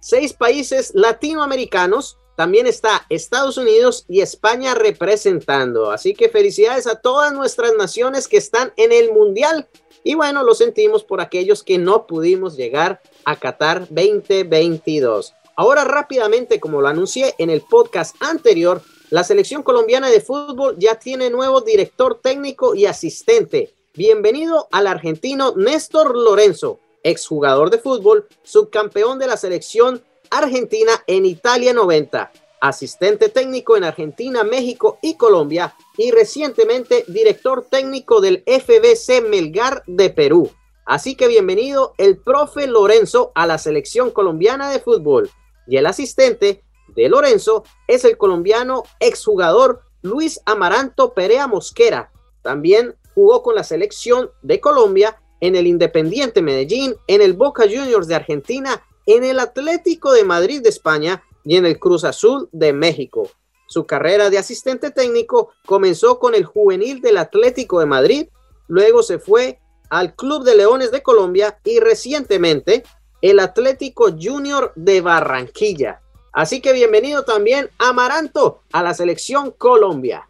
Seis 0.00 0.32
países 0.32 0.92
latinoamericanos 0.94 2.18
también 2.36 2.66
está 2.66 3.06
Estados 3.10 3.56
Unidos 3.56 4.04
y 4.08 4.20
España 4.20 4.74
representando. 4.74 5.90
Así 5.90 6.14
que 6.14 6.28
felicidades 6.28 6.86
a 6.86 7.00
todas 7.00 7.32
nuestras 7.32 7.74
naciones 7.74 8.28
que 8.28 8.36
están 8.36 8.72
en 8.76 8.92
el 8.92 9.12
Mundial. 9.12 9.68
Y 10.02 10.14
bueno, 10.14 10.42
lo 10.42 10.54
sentimos 10.54 11.04
por 11.04 11.20
aquellos 11.20 11.62
que 11.62 11.78
no 11.78 12.06
pudimos 12.06 12.56
llegar 12.56 13.00
a 13.24 13.36
Qatar 13.36 13.86
2022. 13.88 15.34
Ahora 15.56 15.84
rápidamente, 15.84 16.58
como 16.58 16.80
lo 16.80 16.88
anuncié 16.88 17.34
en 17.38 17.48
el 17.48 17.62
podcast 17.62 18.16
anterior, 18.20 18.82
la 19.10 19.22
selección 19.22 19.62
colombiana 19.62 20.10
de 20.10 20.20
fútbol 20.20 20.76
ya 20.78 20.96
tiene 20.96 21.30
nuevo 21.30 21.60
director 21.60 22.20
técnico 22.20 22.74
y 22.74 22.86
asistente. 22.86 23.72
Bienvenido 23.96 24.66
al 24.72 24.88
argentino 24.88 25.54
Néstor 25.54 26.16
Lorenzo, 26.16 26.80
exjugador 27.04 27.70
de 27.70 27.78
fútbol, 27.78 28.26
subcampeón 28.42 29.20
de 29.20 29.28
la 29.28 29.36
selección 29.36 30.02
Argentina 30.30 30.90
en 31.06 31.24
Italia 31.26 31.72
90, 31.72 32.32
asistente 32.60 33.28
técnico 33.28 33.76
en 33.76 33.84
Argentina, 33.84 34.42
México 34.42 34.98
y 35.00 35.14
Colombia 35.14 35.76
y 35.96 36.10
recientemente 36.10 37.04
director 37.06 37.66
técnico 37.70 38.20
del 38.20 38.42
FBC 38.46 39.28
Melgar 39.28 39.84
de 39.86 40.10
Perú. 40.10 40.50
Así 40.84 41.14
que 41.14 41.28
bienvenido 41.28 41.94
el 41.96 42.18
profe 42.18 42.66
Lorenzo 42.66 43.30
a 43.36 43.46
la 43.46 43.58
selección 43.58 44.10
colombiana 44.10 44.70
de 44.70 44.80
fútbol 44.80 45.30
y 45.68 45.76
el 45.76 45.86
asistente 45.86 46.64
de 46.88 47.08
Lorenzo 47.08 47.62
es 47.86 48.04
el 48.04 48.18
colombiano 48.18 48.82
exjugador 48.98 49.82
Luis 50.02 50.40
Amaranto 50.46 51.14
Perea 51.14 51.46
Mosquera. 51.46 52.10
También 52.42 52.96
jugó 53.14 53.42
con 53.42 53.54
la 53.54 53.64
selección 53.64 54.30
de 54.42 54.60
Colombia 54.60 55.20
en 55.40 55.56
el 55.56 55.66
Independiente 55.66 56.42
Medellín, 56.42 56.94
en 57.06 57.20
el 57.22 57.34
Boca 57.34 57.64
Juniors 57.64 58.08
de 58.08 58.14
Argentina 58.14 58.82
en 59.06 59.24
el 59.24 59.38
Atlético 59.38 60.12
de 60.12 60.24
Madrid 60.24 60.62
de 60.62 60.68
España 60.68 61.22
y 61.44 61.56
en 61.56 61.66
el 61.66 61.78
Cruz 61.78 62.04
Azul 62.04 62.48
de 62.52 62.72
México. 62.72 63.30
Su 63.66 63.86
carrera 63.86 64.30
de 64.30 64.38
asistente 64.38 64.90
técnico 64.90 65.50
comenzó 65.66 66.18
con 66.18 66.34
el 66.34 66.44
juvenil 66.44 67.00
del 67.00 67.18
Atlético 67.18 67.80
de 67.80 67.86
Madrid, 67.86 68.28
luego 68.68 69.02
se 69.02 69.18
fue 69.18 69.58
al 69.90 70.14
Club 70.14 70.44
de 70.44 70.56
Leones 70.56 70.90
de 70.90 71.02
Colombia 71.02 71.58
y 71.64 71.80
recientemente 71.80 72.84
el 73.20 73.40
Atlético 73.40 74.10
Junior 74.18 74.72
de 74.76 75.00
Barranquilla. 75.00 76.00
Así 76.32 76.60
que 76.60 76.72
bienvenido 76.72 77.24
también 77.24 77.70
Amaranto 77.78 78.62
a 78.72 78.82
la 78.82 78.92
selección 78.92 79.52
Colombia. 79.52 80.28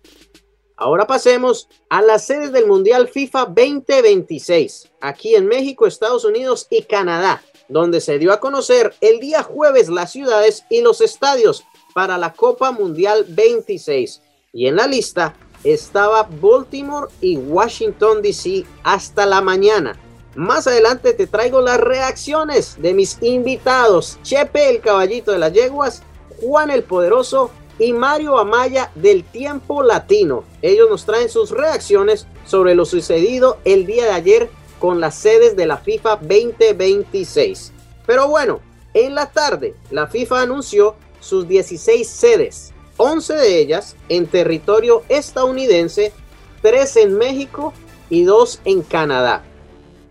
Ahora 0.77 1.07
pasemos 1.07 1.69
a 1.89 2.03
las 2.03 2.27
sedes 2.27 2.53
del 2.53 2.67
Mundial 2.67 3.09
FIFA 3.09 3.47
2026, 3.47 4.91
aquí 5.01 5.35
en 5.35 5.47
México, 5.47 5.87
Estados 5.87 6.25
Unidos 6.25 6.67
y 6.71 6.83
Canadá 6.83 7.43
donde 7.69 8.01
se 8.01 8.19
dio 8.19 8.33
a 8.33 8.41
conocer 8.41 8.95
el 9.01 9.21
día 9.21 9.43
jueves 9.43 9.89
las 9.89 10.13
ciudades 10.13 10.65
y 10.71 10.81
los 10.81 11.01
estadios 11.01 11.65
para 11.95 12.19
la 12.19 12.33
Copa 12.33 12.73
Mundial 12.73 13.25
26. 13.29 14.23
Y 14.53 14.67
en 14.67 14.77
la 14.77 14.87
lista 14.87 15.35
estaba 15.63 16.29
Baltimore 16.41 17.09
y 17.21 17.37
Washington, 17.37 18.23
D.C. 18.23 18.65
hasta 18.83 19.27
la 19.27 19.41
mañana. 19.41 19.99
Más 20.35 20.67
adelante 20.67 21.15
te 21.15 21.27
traigo 21.27 21.61
las 21.61 21.81
reacciones 21.81 22.77
de 22.81 22.93
mis 22.93 23.23
invitados, 23.23 24.19
Chepe 24.23 24.69
el 24.69 24.81
caballito 24.81 25.31
de 25.31 25.39
las 25.39 25.53
yeguas, 25.53 26.03
Juan 26.41 26.71
el 26.71 26.83
Poderoso 26.83 27.51
y 27.79 27.93
Mario 27.93 28.39
Amaya 28.39 28.91
del 28.95 29.25
Tiempo 29.25 29.83
Latino. 29.83 30.45
Ellos 30.63 30.89
nos 30.89 31.05
traen 31.05 31.29
sus 31.29 31.51
reacciones 31.51 32.27
sobre 32.47 32.75
lo 32.75 32.85
sucedido 32.85 33.59
el 33.65 33.87
día 33.87 34.05
de 34.05 34.13
ayer 34.13 34.51
con 34.79 35.01
las 35.01 35.15
sedes 35.15 35.57
de 35.57 35.67
la 35.67 35.79
FIFA 35.79 36.17
2026. 36.17 37.73
Pero 38.07 38.29
bueno, 38.29 38.61
en 38.93 39.15
la 39.15 39.31
tarde 39.31 39.75
la 39.91 40.07
FIFA 40.07 40.43
anunció 40.43 40.97
sus 41.21 41.49
16 41.49 42.07
sedes, 42.09 42.73
11 42.97 43.35
de 43.35 43.59
ellas 43.59 43.97
en 44.09 44.27
territorio 44.27 45.03
estadounidense, 45.09 46.13
3 46.63 46.97
en 46.99 47.19
México 47.19 47.73
y 48.11 48.25
2 48.25 48.61
en 48.65 48.83
Canadá. 48.83 49.43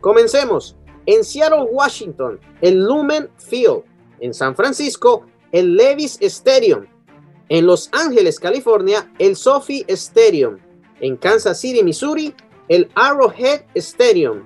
Comencemos. 0.02 0.76
En 1.06 1.24
Seattle, 1.24 1.68
Washington, 1.70 2.40
el 2.62 2.84
Lumen 2.84 3.30
Field. 3.38 3.84
En 4.20 4.34
San 4.34 4.56
Francisco, 4.56 5.26
el 5.52 5.76
Levis 5.76 6.18
Stadium. 6.22 6.86
En 7.50 7.66
Los 7.66 7.90
Ángeles, 7.92 8.40
California, 8.40 9.12
el 9.20 9.36
Sophie 9.36 9.86
Stadium. 9.90 10.58
En 11.02 11.18
Kansas 11.18 11.60
City, 11.60 11.84
Missouri, 11.84 12.34
el 12.70 12.90
Arrowhead 12.96 13.64
Stadium. 13.76 14.44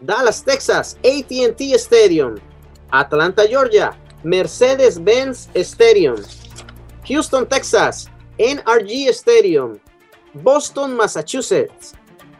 Dallas, 0.00 0.44
Texas, 0.44 0.96
ATT 1.04 1.60
Stadium. 1.74 2.36
Atlanta, 2.90 3.46
Georgia, 3.46 3.98
Mercedes-Benz 4.22 5.48
Stadium. 5.54 6.16
Houston, 7.06 7.46
Texas, 7.48 8.08
NRG 8.38 9.08
Stadium. 9.08 9.78
Boston, 10.34 10.94
Massachusetts, 10.94 11.94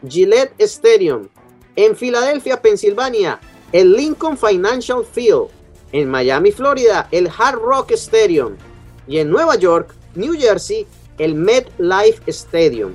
Gillette 0.07 0.53
Stadium. 0.59 1.27
En 1.75 1.95
Filadelfia, 1.95 2.61
Pensilvania, 2.61 3.39
el 3.71 3.93
Lincoln 3.93 4.37
Financial 4.37 5.03
Field. 5.03 5.49
En 5.91 6.09
Miami, 6.09 6.51
Florida, 6.51 7.07
el 7.11 7.27
Hard 7.27 7.59
Rock 7.59 7.91
Stadium. 7.91 8.55
Y 9.09 9.17
en 9.17 9.29
Nueva 9.29 9.55
York, 9.55 9.93
New 10.15 10.33
Jersey, 10.39 10.87
el 11.17 11.33
MetLife 11.33 12.21
Stadium. 12.27 12.93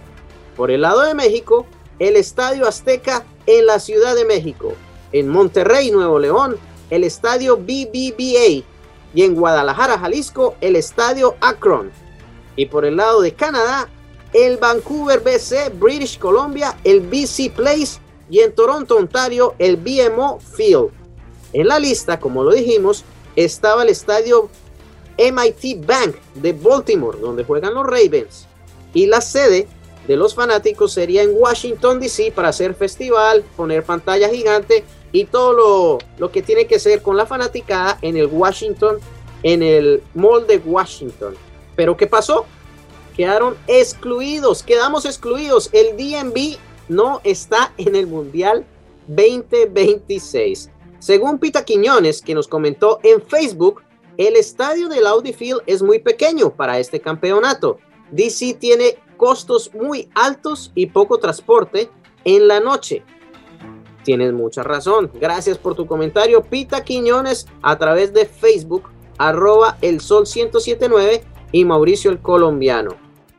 Por 0.57 0.71
el 0.71 0.83
lado 0.83 1.03
de 1.03 1.15
México, 1.15 1.67
el 1.99 2.17
Estadio 2.17 2.67
Azteca 2.67 3.25
en 3.47 3.67
la 3.67 3.81
Ciudad 3.81 4.15
de 4.15 4.25
México, 4.25 4.73
en 5.13 5.29
Monterrey, 5.29 5.91
Nuevo 5.91 6.19
León, 6.19 6.57
el 6.91 7.05
Estadio 7.05 7.57
BBVA 7.57 8.65
y 9.13 9.23
en 9.23 9.35
Guadalajara, 9.35 9.99
Jalisco, 9.99 10.55
el 10.61 10.77
Estadio 10.77 11.35
Akron. 11.41 11.91
Y 12.57 12.67
por 12.67 12.85
el 12.85 12.97
lado 12.97 13.21
de 13.21 13.35
Canadá, 13.35 13.89
el 14.33 14.57
Vancouver 14.57 15.21
BC, 15.21 15.71
British 15.79 16.19
Columbia, 16.19 16.77
el 16.85 17.01
BC 17.01 17.53
Place 17.55 18.01
y 18.31 18.41
en 18.41 18.55
Toronto, 18.55 18.97
Ontario, 18.97 19.55
el 19.59 19.77
BMO 19.77 20.39
Field. 20.41 20.91
En 21.53 21.69
la 21.69 21.79
lista, 21.79 22.19
como 22.19 22.43
lo 22.43 22.53
dijimos, 22.53 23.05
estaba 23.37 23.83
el 23.83 23.89
estadio 23.89 24.49
MIT 25.19 25.87
Bank 25.87 26.17
de 26.35 26.53
Baltimore, 26.53 27.19
donde 27.19 27.45
juegan 27.45 27.75
los 27.75 27.87
Ravens. 27.87 28.47
Y 28.93 29.07
la 29.07 29.21
sede 29.21 29.67
de 30.07 30.17
los 30.17 30.35
fanáticos 30.35 30.93
sería 30.93 31.23
en 31.23 31.31
Washington, 31.35 32.01
D.C. 32.01 32.33
para 32.33 32.49
hacer 32.49 32.75
festival, 32.75 33.45
poner 33.57 33.85
pantalla 33.85 34.29
gigante 34.29 34.85
y 35.13 35.25
todo 35.25 35.53
lo, 35.53 35.99
lo, 36.19 36.31
que 36.31 36.43
tiene 36.43 36.67
que 36.67 36.79
ser 36.79 37.03
con 37.03 37.17
la 37.17 37.27
fanaticada 37.27 37.99
en 38.03 38.17
el 38.17 38.27
Washington, 38.27 38.99
en 39.43 39.63
el 39.63 40.03
Mall 40.15 40.47
de 40.47 40.59
Washington. 40.59 41.35
Pero 41.77 41.97
¿qué 41.97 42.07
pasó? 42.07 42.47
Quedaron 43.17 43.57
excluidos, 43.67 44.63
quedamos 44.63 45.05
excluidos. 45.05 45.71
El 45.73 45.97
DMV 45.97 46.59
no 46.89 47.21
está 47.25 47.73
en 47.79 47.95
el 47.97 48.07
Mundial 48.07 48.67
2026. 49.07 50.71
Según 50.99 51.39
Pita 51.39 51.65
Quiñones, 51.65 52.23
que 52.23 52.35
nos 52.35 52.49
comentó 52.49 52.99
en 53.03 53.23
Facebook, 53.23 53.83
el 54.17 54.37
estadio 54.37 54.89
del 54.89 55.07
Audi 55.07 55.33
Field 55.33 55.63
es 55.67 55.83
muy 55.83 55.99
pequeño 55.99 56.51
para 56.51 56.79
este 56.79 57.01
campeonato. 57.01 57.79
DC 58.11 58.55
tiene 58.55 58.97
costos 59.17 59.73
muy 59.75 60.09
altos 60.15 60.71
y 60.75 60.87
poco 60.87 61.19
transporte 61.19 61.91
en 62.25 62.49
la 62.49 62.61
noche. 62.61 63.03
Tienes 64.05 64.33
mucha 64.33 64.63
razón. 64.63 65.11
Gracias 65.15 65.59
por 65.59 65.75
tu 65.75 65.87
comentario, 65.87 66.43
Pita 66.43 66.85
Quiñones, 66.85 67.47
a 67.63 67.79
través 67.79 68.13
de 68.13 68.27
Facebook, 68.27 68.91
arroba 69.19 69.79
el 69.81 70.01
sol 70.01 70.25
1079 70.25 71.25
y 71.53 71.65
Mauricio 71.65 72.11
el 72.11 72.21
colombiano. 72.21 72.97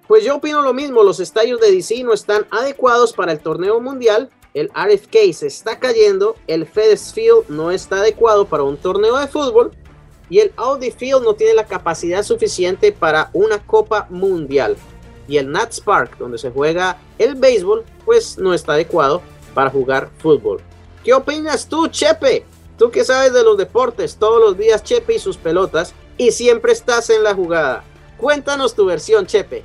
Pues 0.08 0.24
yo 0.24 0.36
opino 0.36 0.62
lo 0.62 0.74
mismo, 0.74 1.04
los 1.04 1.20
estadios 1.20 1.60
de 1.62 1.72
DC 1.72 2.04
no 2.04 2.14
están 2.14 2.46
adecuados 2.52 3.14
para 3.14 3.32
el 3.32 3.40
torneo 3.40 3.80
mundial, 3.80 4.30
el 4.54 4.70
RFK 4.70 5.34
se 5.34 5.48
está 5.48 5.80
cayendo, 5.80 6.36
el 6.48 6.66
FedEx 6.66 7.14
Field 7.14 7.50
no 7.50 7.72
está 7.72 7.98
adecuado 7.98 8.46
para 8.46 8.64
un 8.64 8.78
torneo 8.78 9.18
de 9.18 9.28
fútbol 9.28 9.72
y 10.30 10.40
el 10.40 10.52
Audi 10.56 10.92
Field 10.92 11.24
no 11.24 11.34
tiene 11.34 11.54
la 11.54 11.66
capacidad 11.66 12.24
suficiente 12.24 12.92
para 12.92 13.30
una 13.34 13.60
Copa 13.60 14.08
Mundial. 14.10 14.76
Y 15.28 15.38
el 15.38 15.52
Nats 15.52 15.82
Park, 15.82 16.18
donde 16.18 16.38
se 16.38 16.52
juega 16.52 16.98
el 17.18 17.36
béisbol, 17.36 17.84
pues 18.06 18.38
no 18.38 18.54
está 18.54 18.74
adecuado 18.74 19.22
para 19.54 19.70
jugar 19.70 20.10
fútbol. 20.20 20.62
¿Qué 21.04 21.14
opinas 21.14 21.68
tú, 21.68 21.88
Chepe? 21.88 22.46
Tú 22.78 22.92
que 22.92 23.06
sabes 23.06 23.34
de 23.34 23.44
los 23.44 23.58
deportes, 23.58 24.18
todos 24.18 24.40
los 24.40 24.58
días 24.58 24.84
Chepe 24.84 25.16
y 25.16 25.20
sus 25.20 25.38
pelotas, 25.38 25.94
y 26.18 26.32
siempre 26.32 26.74
estás 26.74 27.10
en 27.10 27.24
la 27.24 27.34
jugada. 27.34 27.84
Cuéntanos 28.18 28.76
tu 28.76 28.86
versión, 28.86 29.26
Chepe. 29.26 29.64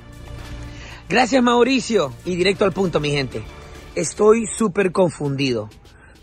Gracias, 1.09 1.43
Mauricio. 1.43 2.13
Y 2.25 2.35
directo 2.35 2.63
al 2.63 2.71
punto, 2.71 2.99
mi 2.99 3.11
gente. 3.11 3.43
Estoy 3.95 4.47
súper 4.47 4.91
confundido. 4.91 5.69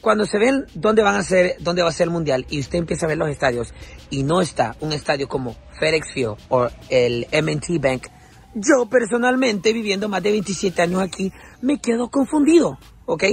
Cuando 0.01 0.27
se 0.27 0.39
ven 0.39 0.67
dónde 0.75 1.03
van 1.03 1.17
a 1.17 1.23
ser, 1.23 1.57
dónde 1.61 1.83
va 1.83 1.89
a 1.89 1.93
ser 1.93 2.07
el 2.07 2.13
mundial 2.13 2.47
y 2.49 2.61
usted 2.61 2.79
empieza 2.79 3.07
a 3.07 3.09
ver 3.09 3.19
los 3.19 3.29
estadios 3.29 3.75
y 4.11 4.23
no 4.23 4.41
está 4.41 4.77
un 4.81 4.93
estadio 4.93 5.29
como 5.29 5.57
FedEx 5.79 6.13
Field 6.13 6.37
o 6.49 6.69
el 6.89 7.27
MT 7.33 7.81
Bank, 7.81 8.07
yo 8.55 8.87
personalmente, 8.89 9.73
viviendo 9.73 10.09
más 10.09 10.23
de 10.23 10.31
27 10.33 10.83
años 10.83 11.03
aquí, 11.03 11.33
me 11.61 11.79
quedo 11.79 12.09
confundido, 12.11 12.79
¿ok? 13.07 13.25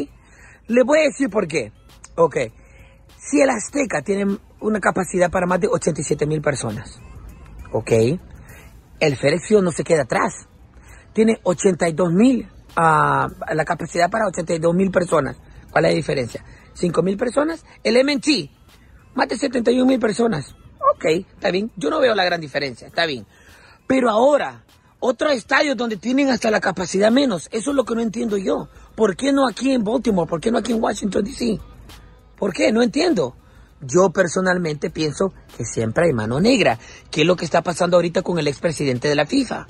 Le 0.67 0.83
voy 0.83 0.99
a 0.99 1.03
decir 1.03 1.29
por 1.29 1.47
qué. 1.47 1.71
Ok. 2.15 2.37
Si 3.17 3.41
el 3.41 3.49
Azteca 3.49 4.01
tiene 4.01 4.37
una 4.59 4.79
capacidad 4.79 5.31
para 5.31 5.47
más 5.47 5.59
de 5.59 5.67
87 5.67 6.25
mil 6.25 6.41
personas, 6.41 6.99
¿ok? 7.71 7.91
El 8.99 9.17
FedEx 9.17 9.47
Field 9.47 9.63
no 9.63 9.71
se 9.71 9.83
queda 9.83 10.03
atrás. 10.03 10.47
Tiene 11.13 11.39
82 11.43 12.11
mil, 12.11 12.47
uh, 12.77 13.53
la 13.53 13.65
capacidad 13.65 14.09
para 14.09 14.27
82 14.27 14.75
mil 14.75 14.91
personas. 14.91 15.37
¿Cuál 15.75 15.87
es 15.87 15.91
la 15.91 15.95
diferencia? 15.97 16.45
5 16.73 17.03
mil 17.03 17.17
personas. 17.17 17.65
El 17.83 18.01
MNT, 18.01 18.49
más 19.13 19.27
de 19.27 19.37
71 19.37 19.85
mil 19.85 19.99
personas. 19.99 20.55
Ok, 20.95 21.03
está 21.33 21.51
bien. 21.51 21.69
Yo 21.75 21.89
no 21.89 21.99
veo 21.99 22.15
la 22.15 22.23
gran 22.23 22.39
diferencia, 22.39 22.87
está 22.87 23.05
bien. 23.05 23.25
Pero 23.85 24.09
ahora, 24.09 24.63
otros 25.01 25.33
estadios 25.33 25.75
donde 25.75 25.97
tienen 25.97 26.29
hasta 26.29 26.49
la 26.49 26.61
capacidad 26.61 27.11
menos. 27.11 27.49
Eso 27.51 27.71
es 27.71 27.75
lo 27.75 27.83
que 27.83 27.93
no 27.93 27.99
entiendo 27.99 28.37
yo. 28.37 28.69
¿Por 28.95 29.17
qué 29.17 29.33
no 29.33 29.45
aquí 29.49 29.73
en 29.73 29.83
Baltimore? 29.83 30.29
¿Por 30.29 30.39
qué 30.39 30.49
no 30.49 30.59
aquí 30.59 30.71
en 30.71 30.81
Washington, 30.81 31.25
D.C.? 31.25 31.59
¿Por 32.37 32.53
qué? 32.53 32.71
No 32.71 32.81
entiendo. 32.81 33.35
Yo 33.81 34.11
personalmente 34.11 34.89
pienso 34.89 35.33
que 35.57 35.65
siempre 35.65 36.05
hay 36.05 36.13
mano 36.13 36.39
negra. 36.39 36.79
¿Qué 37.11 37.23
es 37.23 37.27
lo 37.27 37.35
que 37.35 37.43
está 37.43 37.63
pasando 37.63 37.97
ahorita 37.97 38.21
con 38.21 38.39
el 38.39 38.47
expresidente 38.47 39.09
de 39.09 39.15
la 39.15 39.25
FIFA? 39.25 39.67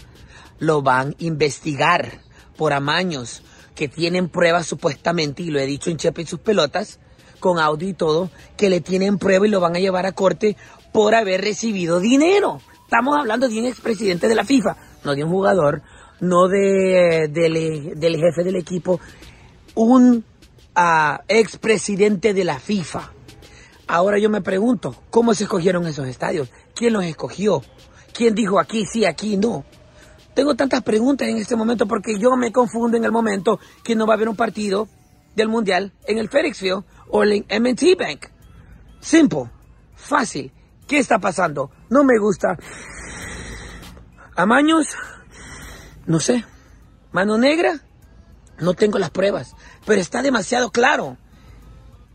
Lo 0.60 0.84
van 0.84 1.16
a 1.20 1.24
investigar 1.24 2.22
por 2.58 2.74
amaños 2.74 3.42
que 3.76 3.88
tienen 3.88 4.30
pruebas 4.30 4.66
supuestamente, 4.66 5.44
y 5.44 5.52
lo 5.52 5.60
he 5.60 5.66
dicho 5.66 5.90
en 5.90 5.98
Chepe 5.98 6.24
y 6.24 6.26
sus 6.26 6.40
pelotas, 6.40 7.00
con 7.40 7.60
audio 7.60 7.88
y 7.88 7.94
todo, 7.94 8.32
que 8.58 8.70
le 8.70 8.82
tienen 8.82 9.20
prueba 9.20 9.46
y 9.46 9.50
lo 9.50 9.60
van 9.60 9.76
a 9.76 9.80
llevar 9.80 10.06
a 10.06 10.14
corte 10.14 10.58
por 10.92 11.14
haber 11.14 11.42
recibido 11.42 12.00
dinero. 12.00 12.62
Estamos 12.84 13.18
hablando 13.18 13.48
de 13.48 13.60
un 13.60 13.66
expresidente 13.66 14.28
de 14.28 14.36
la 14.36 14.46
FIFA, 14.46 14.78
no 15.04 15.14
de 15.14 15.24
un 15.24 15.30
jugador, 15.30 15.82
no 16.22 16.48
de, 16.48 17.28
del, 17.30 18.16
jefe 18.16 18.44
del 18.44 18.56
equipo, 18.56 19.00
un 19.76 20.24
uh, 20.76 21.18
expresidente 21.28 22.34
de 22.34 22.44
la 22.46 22.60
FIFA. 22.60 23.12
Ahora 23.88 24.18
yo 24.18 24.30
me 24.30 24.42
pregunto, 24.42 24.96
¿cómo 25.10 25.34
se 25.34 25.44
escogieron 25.44 25.86
esos 25.86 26.08
estadios? 26.08 26.50
¿Quién 26.74 26.94
los 26.94 27.04
escogió? 27.04 27.62
¿Quién 28.14 28.34
dijo 28.34 28.60
aquí 28.60 28.86
sí, 28.86 29.06
aquí 29.06 29.38
no? 29.38 29.66
Tengo 30.36 30.54
tantas 30.56 30.84
preguntas 30.84 31.30
en 31.30 31.38
este 31.38 31.56
momento 31.56 31.88
porque 31.88 32.20
yo 32.20 32.36
me 32.36 32.52
confundo 32.52 32.98
en 32.98 33.06
el 33.06 33.12
momento 33.12 33.58
que 33.84 33.96
no 33.96 34.06
va 34.06 34.14
a 34.14 34.18
haber 34.18 34.28
un 34.28 34.36
partido 34.36 34.90
del 35.34 35.48
Mundial 35.48 35.94
en 36.06 36.18
el 36.18 36.30
FedEx 36.30 36.60
Field 36.60 36.84
o 37.10 37.24
en 37.24 37.46
MT 37.50 37.98
Bank. 37.98 38.26
Simple, 39.00 39.50
fácil. 39.96 40.52
¿Qué 40.88 41.00
está 41.00 41.20
pasando? 41.20 41.72
No 41.90 42.04
me 42.04 42.20
gusta. 42.20 42.58
Amaños, 44.36 44.88
no 46.06 46.20
sé. 46.20 46.44
Mano 47.14 47.38
negra, 47.38 47.80
no 48.60 48.74
tengo 48.74 49.00
las 49.00 49.12
pruebas, 49.12 49.56
pero 49.86 50.02
está 50.02 50.22
demasiado 50.22 50.70
claro. 50.70 51.18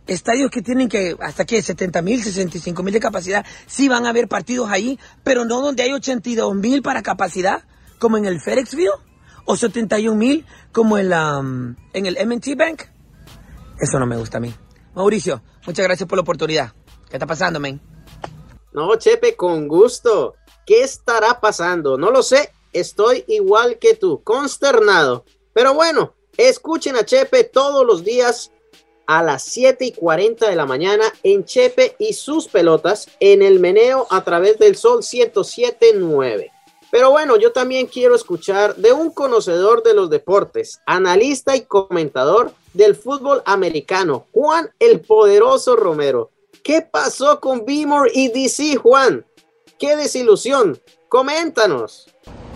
Estadios 0.07 0.51
que 0.51 0.61
tienen 0.61 0.91
que, 0.91 1.17
hasta 1.21 1.47
que 1.47 1.63
70 1.63 2.03
mil, 2.03 2.23
65 2.23 2.83
mil 2.83 2.93
de 2.93 3.01
capacidad, 3.01 3.47
sí 3.67 3.89
van 3.89 4.05
a 4.05 4.11
haber 4.11 4.29
partidos 4.29 4.71
ahí, 4.71 4.99
pero 5.25 5.47
no 5.47 5.63
donde 5.63 5.85
hay 5.85 5.93
82 5.95 6.55
mil 6.55 6.83
para 6.83 7.03
capacidad 7.03 7.65
como 8.01 8.17
en 8.17 8.25
el 8.25 8.41
FedEx 8.41 8.71
Field 8.71 8.95
o 9.45 9.57
71 9.57 10.17
mil 10.17 10.45
como 10.73 10.99
en, 10.99 11.13
um, 11.13 11.77
en 11.93 12.07
el 12.07 12.17
MT 12.27 12.57
Bank. 12.57 12.83
Eso 13.81 13.99
no 14.01 14.07
me 14.07 14.17
gusta 14.17 14.39
a 14.39 14.41
mí. 14.41 14.53
Mauricio, 14.95 15.43
muchas 15.67 15.85
gracias 15.85 16.09
por 16.09 16.19
la 16.19 16.23
oportunidad. 16.23 16.73
¿Qué 17.09 17.17
está 17.17 17.27
pasando, 17.27 17.61
men? 17.61 17.81
No, 18.73 18.95
Chepe, 18.97 19.37
con 19.37 19.69
gusto. 19.69 20.35
¿Qué 20.67 20.83
estará 20.83 21.41
pasando? 21.41 21.97
No 21.97 22.11
lo 22.11 22.23
sé. 22.23 22.53
Estoy 22.73 23.25
igual 23.29 23.79
que 23.79 23.95
tú, 23.95 24.23
consternado. 24.23 25.25
Pero 25.53 25.75
bueno, 25.75 26.15
escuchen 26.37 26.97
a 26.97 27.05
Chepe 27.05 27.45
todos 27.45 27.85
los 27.85 28.05
días 28.05 28.53
a 29.07 29.25
las 29.25 29.43
7 29.43 29.85
y 29.87 29.93
40 29.93 30.49
de 30.49 30.55
la 30.55 30.67
mañana 30.67 31.05
en 31.25 31.45
Chepe 31.45 31.97
y 31.99 32.13
sus 32.13 32.47
pelotas 32.47 33.09
en 33.19 33.43
el 33.43 33.59
meneo 33.59 34.07
a 34.09 34.23
través 34.23 34.59
del 34.61 34.77
Sol 34.77 35.01
107.9. 35.01 36.53
Pero 36.91 37.11
bueno, 37.11 37.37
yo 37.37 37.53
también 37.53 37.87
quiero 37.87 38.15
escuchar 38.15 38.75
de 38.77 38.93
un 38.93 39.11
conocedor 39.11 39.83
de 39.83 39.95
los 39.95 40.11
deportes, 40.11 40.81
analista 40.87 41.55
y 41.57 41.63
comentador 41.63 42.53
del 42.75 42.97
fútbol 42.97 43.43
americano, 43.47 44.27
Juan 44.33 44.71
el 44.79 45.01
Poderoso 45.01 45.77
Romero. 45.77 46.31
¿Qué 46.63 46.83
pasó 46.83 47.41
con 47.41 47.65
Beamer 47.65 48.11
y 48.13 48.29
DC, 48.29 48.77
Juan? 48.77 49.25
¡Qué 49.79 49.97
desilusión! 49.97 50.79
Coméntanos. 51.09 52.07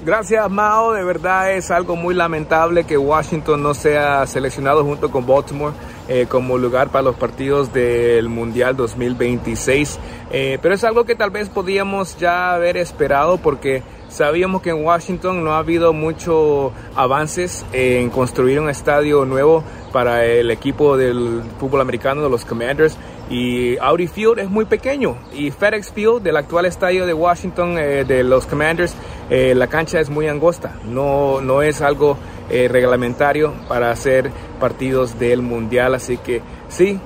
Gracias, 0.04 0.50
Mao. 0.50 0.92
De 0.92 1.02
verdad 1.02 1.52
es 1.52 1.70
algo 1.70 1.96
muy 1.96 2.14
lamentable 2.14 2.84
que 2.84 2.98
Washington 2.98 3.62
no 3.62 3.72
sea 3.72 4.26
seleccionado 4.26 4.84
junto 4.84 5.10
con 5.10 5.26
Baltimore 5.26 5.74
eh, 6.08 6.26
como 6.28 6.58
lugar 6.58 6.90
para 6.90 7.02
los 7.02 7.16
partidos 7.16 7.72
del 7.72 8.28
Mundial 8.28 8.76
2026. 8.76 9.98
Eh, 10.30 10.58
pero 10.60 10.74
es 10.74 10.84
algo 10.84 11.04
que 11.04 11.14
tal 11.14 11.30
vez 11.30 11.48
podíamos 11.48 12.18
ya 12.18 12.52
haber 12.52 12.76
esperado 12.76 13.38
porque 13.38 13.82
Sabíamos 14.14 14.62
que 14.62 14.70
en 14.70 14.85
Washington 14.85 15.42
no 15.42 15.55
ha 15.55 15.59
habido 15.59 15.92
muchos 15.92 16.70
avances 16.94 17.66
en 17.72 18.11
construir 18.11 18.61
un 18.61 18.70
estadio 18.70 19.24
nuevo 19.24 19.64
para 19.92 20.24
el 20.24 20.53
equipo 20.53 20.96
del 20.96 21.42
fútbol 21.59 21.81
americano 21.81 22.22
de 22.22 22.31
los 22.31 22.44
Commanders 22.44 22.96
y 23.29 23.77
Audi 23.79 24.07
Field 24.07 24.38
es 24.38 24.48
muy 24.48 24.66
pequeño 24.66 25.16
y 25.33 25.50
FedEx 25.50 25.90
Field 25.92 26.22
del 26.22 26.37
actual 26.37 26.66
estadio 26.66 27.07
de 27.07 27.12
Washington 27.12 27.77
eh, 27.77 28.05
de 28.05 28.22
los 28.22 28.46
Commanders 28.46 28.94
eh, 29.31 29.53
la 29.55 29.66
cancha 29.66 29.98
es 29.98 30.11
muy 30.11 30.29
angosta. 30.29 30.77
No, 30.85 31.40
no 31.40 31.62
es 31.62 31.81
algo 31.81 32.16
eh, 32.50 32.68
reglamentario 32.68 33.53
para 33.66 33.90
hacer 33.90 34.31
partidos 34.61 35.18
del 35.18 35.42
mundial 35.42 35.94
así 35.94 36.18
que 36.18 36.40
sí 36.68 37.00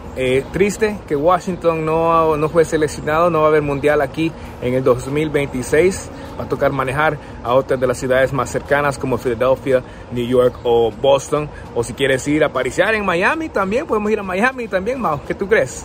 triste 0.53 0.99
que 1.07 1.17
Washington 1.17 1.87
no, 1.87 2.37
no 2.37 2.49
fue 2.49 2.65
seleccionado 2.65 3.31
no 3.31 3.41
va 3.41 3.47
a 3.47 3.49
haber 3.49 3.63
mundial 3.63 4.03
aquí 4.03 4.31
en 4.61 4.75
el 4.75 4.85
2026 4.85 6.11
va 6.39 6.45
a 6.45 6.49
tocar 6.49 6.73
manejar 6.73 7.19
a 7.43 7.55
otras 7.55 7.81
de 7.81 7.87
las 7.87 7.99
ciudades 7.99 8.33
más 8.33 8.51
cercanas 8.51 8.99
como 8.99 9.19
Filadelfia, 9.19 9.83
New 10.13 10.27
York 10.27 10.59
o 10.65 10.91
Boston. 10.91 11.49
O 11.75 11.83
si 11.83 11.93
quieres 11.93 12.27
ir 12.29 12.45
a 12.45 12.53
pariciar 12.53 12.95
en 12.95 13.05
Miami 13.05 13.49
también, 13.49 13.87
podemos 13.87 14.11
ir 14.11 14.21
a 14.21 14.23
Miami 14.23 14.69
también, 14.69 15.01
Mao. 15.01 15.21
¿Qué 15.27 15.35
tú 15.35 15.49
crees? 15.49 15.85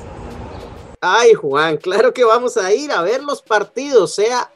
Ay, 1.02 1.34
Juan, 1.34 1.78
claro 1.78 2.14
que 2.14 2.24
vamos 2.24 2.56
a 2.56 2.74
ir 2.74 2.92
a 2.92 3.02
ver 3.02 3.22
los 3.24 3.42
partidos, 3.42 4.16
sea 4.16 4.50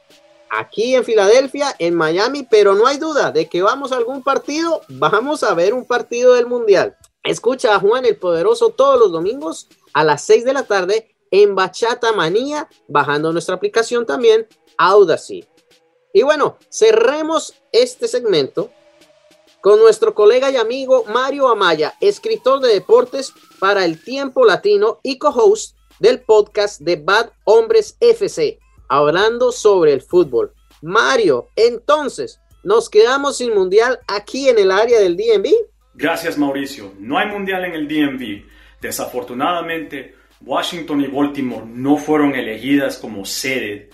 aquí 0.50 0.96
en 0.96 1.04
Filadelfia, 1.04 1.76
en 1.78 1.94
Miami, 1.94 2.48
pero 2.50 2.74
no 2.74 2.88
hay 2.88 2.98
duda 2.98 3.32
de 3.32 3.48
que 3.48 3.62
vamos 3.62 3.92
a 3.92 3.98
algún 3.98 4.24
partido, 4.24 4.82
vamos 4.88 5.44
a 5.44 5.54
ver 5.54 5.74
un 5.74 5.86
partido 5.86 6.36
del 6.36 6.48
Mundial. 6.48 6.96
Escucha 7.24 7.76
a 7.76 7.80
Juan 7.80 8.06
el 8.06 8.16
Poderoso 8.16 8.70
todos 8.70 8.98
los 8.98 9.12
domingos 9.12 9.68
a 9.94 10.06
las 10.06 10.22
6 10.22 10.46
de 10.46 10.54
la 10.54 10.64
tarde 10.64 11.14
en 11.32 11.56
Bachata 11.56 12.14
Manía, 12.14 12.70
bajando 12.88 13.34
nuestra 13.34 13.56
aplicación 13.56 14.06
también, 14.06 14.48
Audacy. 14.78 15.46
Y 16.14 16.24
bueno, 16.24 16.58
cerremos 16.70 17.54
este 17.72 18.08
segmento 18.08 18.72
con 19.62 19.80
nuestro 19.80 20.14
colega 20.14 20.50
y 20.50 20.56
amigo 20.56 21.04
Mario 21.06 21.50
Amaya, 21.50 21.96
escritor 22.00 22.62
de 22.62 22.74
deportes 22.74 23.34
para 23.60 23.86
el 23.86 24.02
Tiempo 24.04 24.46
Latino 24.46 25.00
y 25.04 25.18
co-host 25.18 25.76
del 26.00 26.22
podcast 26.22 26.82
de 26.82 26.96
Bad 26.96 27.32
Hombres 27.44 27.98
FC, 28.00 28.60
hablando 28.88 29.52
sobre 29.52 29.94
el 29.94 30.02
fútbol. 30.02 30.54
Mario, 30.82 31.50
entonces, 31.56 32.40
¿nos 32.64 32.90
quedamos 32.90 33.38
sin 33.38 33.54
mundial 33.54 34.00
aquí 34.08 34.48
en 34.48 34.60
el 34.60 34.72
área 34.72 35.00
del 35.00 35.18
DMV? 35.18 35.50
Gracias, 35.96 36.38
Mauricio. 36.38 36.94
No 37.00 37.18
hay 37.18 37.28
mundial 37.28 37.66
en 37.66 37.74
el 37.74 37.88
DMV. 37.88 38.46
Desafortunadamente, 38.80 40.16
Washington 40.42 41.02
y 41.02 41.08
Baltimore 41.08 41.66
no 41.66 41.98
fueron 41.98 42.36
elegidas 42.36 42.98
como 42.98 43.26
sede, 43.26 43.90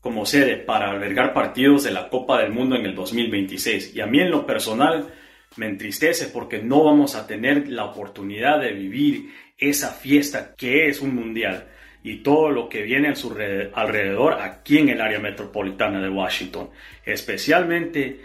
como 0.00 0.26
sede 0.26 0.56
para 0.56 0.90
albergar 0.90 1.32
partidos 1.32 1.84
de 1.84 1.90
la 1.90 2.08
Copa 2.08 2.40
del 2.40 2.52
Mundo 2.52 2.76
en 2.76 2.86
el 2.86 2.94
2026. 2.94 3.94
Y 3.94 4.00
a 4.00 4.06
mí 4.06 4.20
en 4.20 4.30
lo 4.30 4.46
personal 4.46 5.12
me 5.56 5.66
entristece 5.66 6.26
porque 6.26 6.62
no 6.62 6.84
vamos 6.84 7.16
a 7.16 7.26
tener 7.26 7.68
la 7.68 7.84
oportunidad 7.84 8.60
de 8.60 8.72
vivir 8.72 9.30
esa 9.56 9.90
fiesta 9.90 10.54
que 10.56 10.88
es 10.88 11.00
un 11.00 11.14
mundial 11.14 11.68
y 12.02 12.18
todo 12.18 12.50
lo 12.50 12.68
que 12.68 12.82
viene 12.82 13.08
a 13.08 13.16
su 13.16 13.36
alrededor 13.74 14.34
aquí 14.34 14.78
en 14.78 14.88
el 14.90 15.00
área 15.00 15.18
metropolitana 15.18 16.00
de 16.00 16.08
Washington, 16.08 16.70
especialmente 17.04 18.20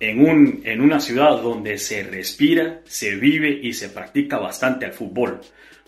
en, 0.00 0.26
un, 0.26 0.62
en 0.64 0.80
una 0.80 0.98
ciudad 0.98 1.42
donde 1.42 1.78
se 1.78 2.02
respira, 2.04 2.80
se 2.84 3.16
vive 3.16 3.50
y 3.62 3.74
se 3.74 3.90
practica 3.90 4.38
bastante 4.38 4.86
el 4.86 4.92
fútbol. 4.92 5.40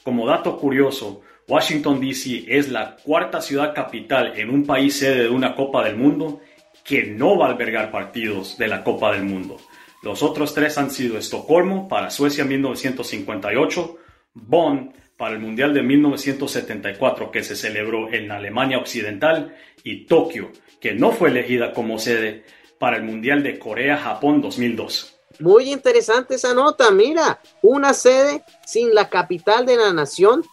Como 0.02 0.26
dato 0.26 0.58
curioso, 0.58 1.22
Washington, 1.46 2.00
D.C. 2.00 2.44
es 2.48 2.70
la 2.70 2.96
cuarta 2.96 3.42
ciudad 3.42 3.74
capital 3.74 4.32
en 4.38 4.48
un 4.48 4.64
país 4.64 4.98
sede 4.98 5.24
de 5.24 5.28
una 5.28 5.54
Copa 5.54 5.84
del 5.84 5.96
Mundo 5.96 6.40
que 6.82 7.04
no 7.04 7.38
va 7.38 7.46
a 7.46 7.50
albergar 7.50 7.90
partidos 7.90 8.56
de 8.56 8.68
la 8.68 8.82
Copa 8.82 9.12
del 9.12 9.24
Mundo. 9.24 9.58
Los 10.02 10.22
otros 10.22 10.54
tres 10.54 10.78
han 10.78 10.90
sido 10.90 11.18
Estocolmo 11.18 11.88
para 11.88 12.10
Suecia 12.10 12.42
en 12.42 12.48
1958, 12.48 13.96
Bonn 14.34 14.92
para 15.16 15.34
el 15.34 15.40
Mundial 15.40 15.72
de 15.74 15.82
1974 15.82 17.30
que 17.30 17.42
se 17.42 17.56
celebró 17.56 18.12
en 18.12 18.30
Alemania 18.30 18.78
Occidental 18.78 19.54
y 19.82 20.06
Tokio, 20.06 20.50
que 20.80 20.94
no 20.94 21.12
fue 21.12 21.30
elegida 21.30 21.72
como 21.72 21.98
sede 21.98 22.44
para 22.78 22.96
el 22.96 23.04
Mundial 23.04 23.42
de 23.42 23.58
Corea-Japón 23.58 24.40
2002. 24.40 25.14
Muy 25.40 25.72
interesante 25.72 26.34
esa 26.36 26.54
nota, 26.54 26.90
mira, 26.90 27.40
una 27.62 27.92
sede 27.92 28.42
sin 28.66 28.94
la 28.94 29.08
capital 29.08 29.66
de 29.66 29.76
la 29.76 29.92
nación 29.92 30.44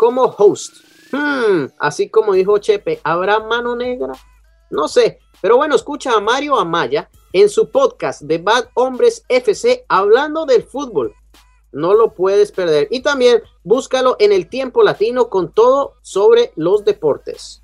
como 0.00 0.34
host. 0.38 0.76
Hmm, 1.12 1.66
así 1.78 2.08
como 2.08 2.32
dijo 2.32 2.56
Chepe, 2.56 3.02
¿habrá 3.04 3.38
mano 3.38 3.76
negra? 3.76 4.14
No 4.70 4.88
sé, 4.88 5.18
pero 5.42 5.58
bueno, 5.58 5.76
escucha 5.76 6.14
a 6.14 6.20
Mario 6.20 6.58
Amaya 6.58 7.10
en 7.34 7.50
su 7.50 7.68
podcast 7.68 8.22
de 8.22 8.38
Bad 8.38 8.70
Hombres 8.72 9.26
FC 9.28 9.84
hablando 9.88 10.46
del 10.46 10.62
fútbol. 10.62 11.14
No 11.72 11.92
lo 11.92 12.14
puedes 12.14 12.50
perder. 12.50 12.88
Y 12.90 13.00
también 13.00 13.42
búscalo 13.62 14.16
en 14.20 14.32
el 14.32 14.48
tiempo 14.48 14.82
latino 14.82 15.28
con 15.28 15.52
todo 15.52 15.96
sobre 16.00 16.54
los 16.56 16.82
deportes. 16.86 17.60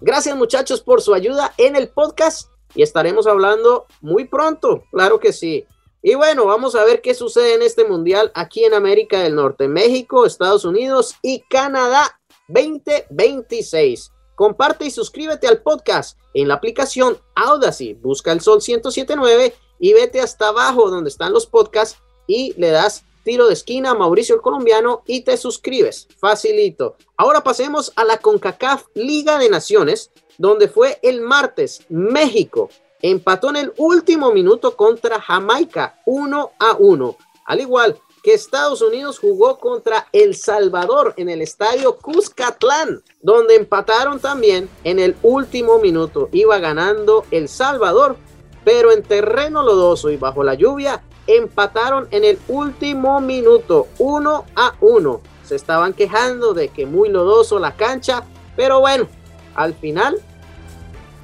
Gracias 0.00 0.34
muchachos 0.34 0.80
por 0.80 1.02
su 1.02 1.12
ayuda 1.12 1.52
en 1.58 1.76
el 1.76 1.90
podcast 1.90 2.48
y 2.74 2.80
estaremos 2.80 3.26
hablando 3.26 3.84
muy 4.00 4.24
pronto, 4.24 4.84
claro 4.92 5.20
que 5.20 5.34
sí. 5.34 5.66
Y 6.08 6.14
bueno, 6.14 6.46
vamos 6.46 6.76
a 6.76 6.84
ver 6.84 7.00
qué 7.00 7.14
sucede 7.14 7.54
en 7.54 7.62
este 7.62 7.84
mundial 7.84 8.30
aquí 8.32 8.64
en 8.64 8.74
América 8.74 9.20
del 9.20 9.34
Norte, 9.34 9.66
México, 9.66 10.24
Estados 10.24 10.64
Unidos 10.64 11.16
y 11.20 11.40
Canadá 11.50 12.20
2026. 12.46 14.12
Comparte 14.36 14.86
y 14.86 14.92
suscríbete 14.92 15.48
al 15.48 15.62
podcast 15.62 16.16
en 16.32 16.46
la 16.46 16.54
aplicación 16.54 17.18
Audacy. 17.34 17.94
Busca 17.94 18.30
el 18.30 18.40
Sol 18.40 18.62
1079 18.64 19.52
y 19.80 19.94
vete 19.94 20.20
hasta 20.20 20.46
abajo 20.46 20.90
donde 20.90 21.10
están 21.10 21.32
los 21.32 21.48
podcasts 21.48 21.98
y 22.28 22.54
le 22.56 22.70
das 22.70 23.02
tiro 23.24 23.48
de 23.48 23.54
esquina 23.54 23.90
a 23.90 23.94
Mauricio 23.94 24.36
el 24.36 24.42
colombiano 24.42 25.02
y 25.08 25.22
te 25.22 25.36
suscribes. 25.36 26.06
Facilito. 26.20 26.94
Ahora 27.16 27.42
pasemos 27.42 27.92
a 27.96 28.04
la 28.04 28.18
CONCACAF 28.18 28.84
Liga 28.94 29.40
de 29.40 29.50
Naciones, 29.50 30.12
donde 30.38 30.68
fue 30.68 31.00
el 31.02 31.20
martes 31.20 31.80
México 31.88 32.70
empató 33.02 33.50
en 33.50 33.56
el 33.56 33.72
último 33.76 34.32
minuto 34.32 34.76
contra 34.76 35.20
Jamaica 35.20 36.00
1 36.06 36.52
a 36.58 36.76
1. 36.78 37.16
Al 37.46 37.60
igual 37.60 37.98
que 38.22 38.34
Estados 38.34 38.82
Unidos 38.82 39.20
jugó 39.20 39.58
contra 39.58 40.08
El 40.12 40.34
Salvador 40.34 41.14
en 41.16 41.28
el 41.28 41.42
estadio 41.42 41.96
Cuscatlán, 41.96 43.02
donde 43.22 43.54
empataron 43.54 44.18
también 44.18 44.68
en 44.82 44.98
el 44.98 45.16
último 45.22 45.78
minuto. 45.78 46.28
Iba 46.32 46.58
ganando 46.58 47.24
El 47.30 47.48
Salvador, 47.48 48.16
pero 48.64 48.90
en 48.90 49.04
terreno 49.04 49.62
lodoso 49.62 50.10
y 50.10 50.16
bajo 50.16 50.42
la 50.42 50.54
lluvia 50.54 51.04
empataron 51.28 52.08
en 52.10 52.24
el 52.24 52.38
último 52.48 53.20
minuto 53.20 53.86
1 53.98 54.44
a 54.56 54.74
1. 54.80 55.20
Se 55.44 55.54
estaban 55.54 55.92
quejando 55.92 56.52
de 56.52 56.68
que 56.68 56.86
muy 56.86 57.08
lodoso 57.08 57.60
la 57.60 57.76
cancha, 57.76 58.24
pero 58.56 58.80
bueno, 58.80 59.06
al 59.54 59.74
final 59.74 60.20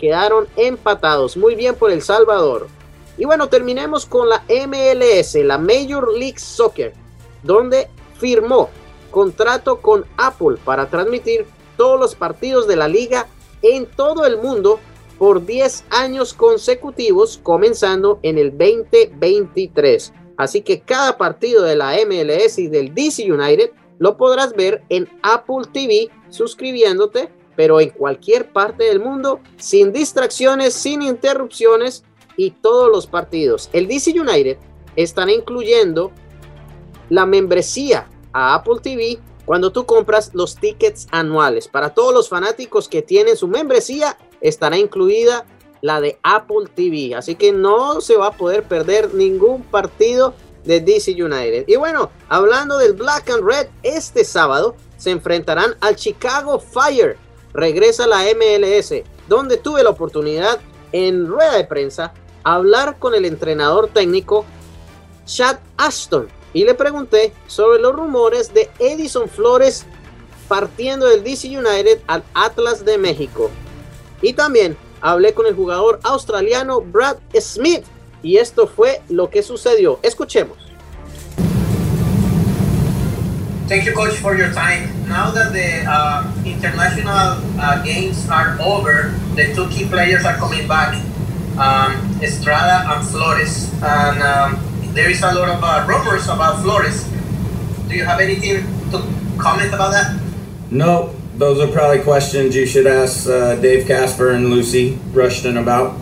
quedaron 0.02 0.48
empatados. 0.56 1.36
Muy 1.36 1.54
bien 1.54 1.76
por 1.76 1.92
El 1.92 2.02
Salvador. 2.02 2.66
Y 3.16 3.24
bueno, 3.24 3.48
terminemos 3.48 4.04
con 4.04 4.28
la 4.28 4.42
MLS, 4.48 5.36
la 5.36 5.58
Major 5.58 6.12
League 6.12 6.40
Soccer, 6.40 6.92
donde 7.44 7.88
firmó 8.18 8.68
contrato 9.12 9.80
con 9.80 10.04
Apple 10.16 10.56
para 10.64 10.88
transmitir 10.88 11.46
todos 11.76 12.00
los 12.00 12.16
partidos 12.16 12.66
de 12.66 12.74
la 12.74 12.88
liga 12.88 13.28
en 13.62 13.86
todo 13.86 14.26
el 14.26 14.38
mundo 14.38 14.80
por 15.18 15.46
10 15.46 15.84
años 15.90 16.34
consecutivos, 16.34 17.38
comenzando 17.40 18.18
en 18.22 18.38
el 18.38 18.50
2023. 18.58 20.12
Así 20.36 20.62
que 20.62 20.80
cada 20.80 21.16
partido 21.16 21.62
de 21.62 21.76
la 21.76 21.94
MLS 22.04 22.58
y 22.58 22.66
del 22.66 22.92
DC 22.92 23.30
United 23.30 23.70
lo 24.00 24.16
podrás 24.16 24.52
ver 24.54 24.82
en 24.88 25.08
Apple 25.22 25.62
TV 25.72 26.08
suscribiéndote 26.28 27.30
pero 27.56 27.80
en 27.80 27.90
cualquier 27.90 28.52
parte 28.52 28.84
del 28.84 29.00
mundo, 29.00 29.40
sin 29.56 29.92
distracciones, 29.92 30.74
sin 30.74 31.02
interrupciones 31.02 32.04
y 32.36 32.50
todos 32.50 32.90
los 32.90 33.06
partidos. 33.06 33.68
El 33.72 33.88
DC 33.88 34.18
United 34.18 34.58
estará 34.96 35.32
incluyendo 35.32 36.12
la 37.08 37.26
membresía 37.26 38.08
a 38.32 38.54
Apple 38.54 38.80
TV 38.82 39.18
cuando 39.44 39.72
tú 39.72 39.84
compras 39.84 40.30
los 40.34 40.56
tickets 40.56 41.06
anuales. 41.10 41.68
Para 41.68 41.90
todos 41.94 42.14
los 42.14 42.28
fanáticos 42.28 42.88
que 42.88 43.02
tienen 43.02 43.36
su 43.36 43.48
membresía, 43.48 44.16
estará 44.40 44.78
incluida 44.78 45.44
la 45.80 46.00
de 46.00 46.18
Apple 46.22 46.70
TV. 46.74 47.14
Así 47.14 47.34
que 47.34 47.52
no 47.52 48.00
se 48.00 48.16
va 48.16 48.28
a 48.28 48.36
poder 48.36 48.62
perder 48.62 49.14
ningún 49.14 49.62
partido 49.62 50.34
de 50.64 50.80
DC 50.80 51.12
United. 51.12 51.64
Y 51.66 51.76
bueno, 51.76 52.10
hablando 52.28 52.78
del 52.78 52.92
Black 52.92 53.30
and 53.30 53.44
Red, 53.44 53.66
este 53.82 54.24
sábado 54.24 54.76
se 54.96 55.10
enfrentarán 55.10 55.74
al 55.80 55.96
Chicago 55.96 56.60
Fire 56.60 57.18
regresa 57.54 58.04
a 58.04 58.08
la 58.08 58.22
MLS, 58.22 59.02
donde 59.28 59.56
tuve 59.56 59.82
la 59.82 59.90
oportunidad 59.90 60.60
en 60.92 61.26
rueda 61.26 61.56
de 61.56 61.64
prensa 61.64 62.12
hablar 62.44 62.98
con 62.98 63.14
el 63.14 63.24
entrenador 63.24 63.88
técnico 63.88 64.44
Chad 65.26 65.58
Ashton 65.76 66.28
y 66.52 66.64
le 66.64 66.74
pregunté 66.74 67.32
sobre 67.46 67.80
los 67.80 67.94
rumores 67.94 68.52
de 68.52 68.70
Edison 68.78 69.28
Flores 69.28 69.86
partiendo 70.48 71.06
del 71.06 71.24
DC 71.24 71.48
United 71.48 72.00
al 72.06 72.22
Atlas 72.34 72.84
de 72.84 72.98
México. 72.98 73.50
Y 74.20 74.34
también 74.34 74.76
hablé 75.00 75.32
con 75.32 75.46
el 75.46 75.54
jugador 75.54 76.00
australiano 76.02 76.80
Brad 76.80 77.16
Smith 77.40 77.84
y 78.22 78.36
esto 78.36 78.66
fue 78.66 79.00
lo 79.08 79.30
que 79.30 79.42
sucedió. 79.42 79.98
Escuchemos. 80.02 80.71
Thank 83.68 83.86
you, 83.86 83.94
coach, 83.94 84.16
for 84.18 84.36
your 84.36 84.52
time. 84.52 84.90
Now 85.08 85.30
that 85.30 85.52
the 85.52 85.84
uh, 85.88 86.26
international 86.44 87.40
uh, 87.60 87.82
games 87.82 88.28
are 88.28 88.58
over, 88.60 89.14
the 89.34 89.54
two 89.54 89.68
key 89.68 89.86
players 89.88 90.24
are 90.24 90.36
coming 90.36 90.66
back, 90.68 90.94
um, 91.56 91.96
Estrada 92.20 92.84
and 92.92 93.06
Flores. 93.06 93.72
And 93.82 94.22
um, 94.22 94.58
there 94.92 95.08
is 95.08 95.22
a 95.22 95.32
lot 95.32 95.48
of 95.48 95.62
uh, 95.62 95.86
rumors 95.88 96.24
about 96.28 96.60
Flores. 96.62 97.04
Do 97.88 97.94
you 97.94 98.04
have 98.04 98.20
anything 98.20 98.66
to 98.90 98.98
comment 99.38 99.72
about 99.72 99.92
that? 99.92 100.20
No, 100.70 101.14
those 101.36 101.60
are 101.60 101.70
probably 101.70 102.00
questions 102.00 102.54
you 102.56 102.66
should 102.66 102.86
ask 102.86 103.28
uh, 103.28 103.56
Dave 103.56 103.86
Casper 103.86 104.32
and 104.32 104.50
Lucy 104.50 104.98
Rushton 105.12 105.56
about. 105.56 105.96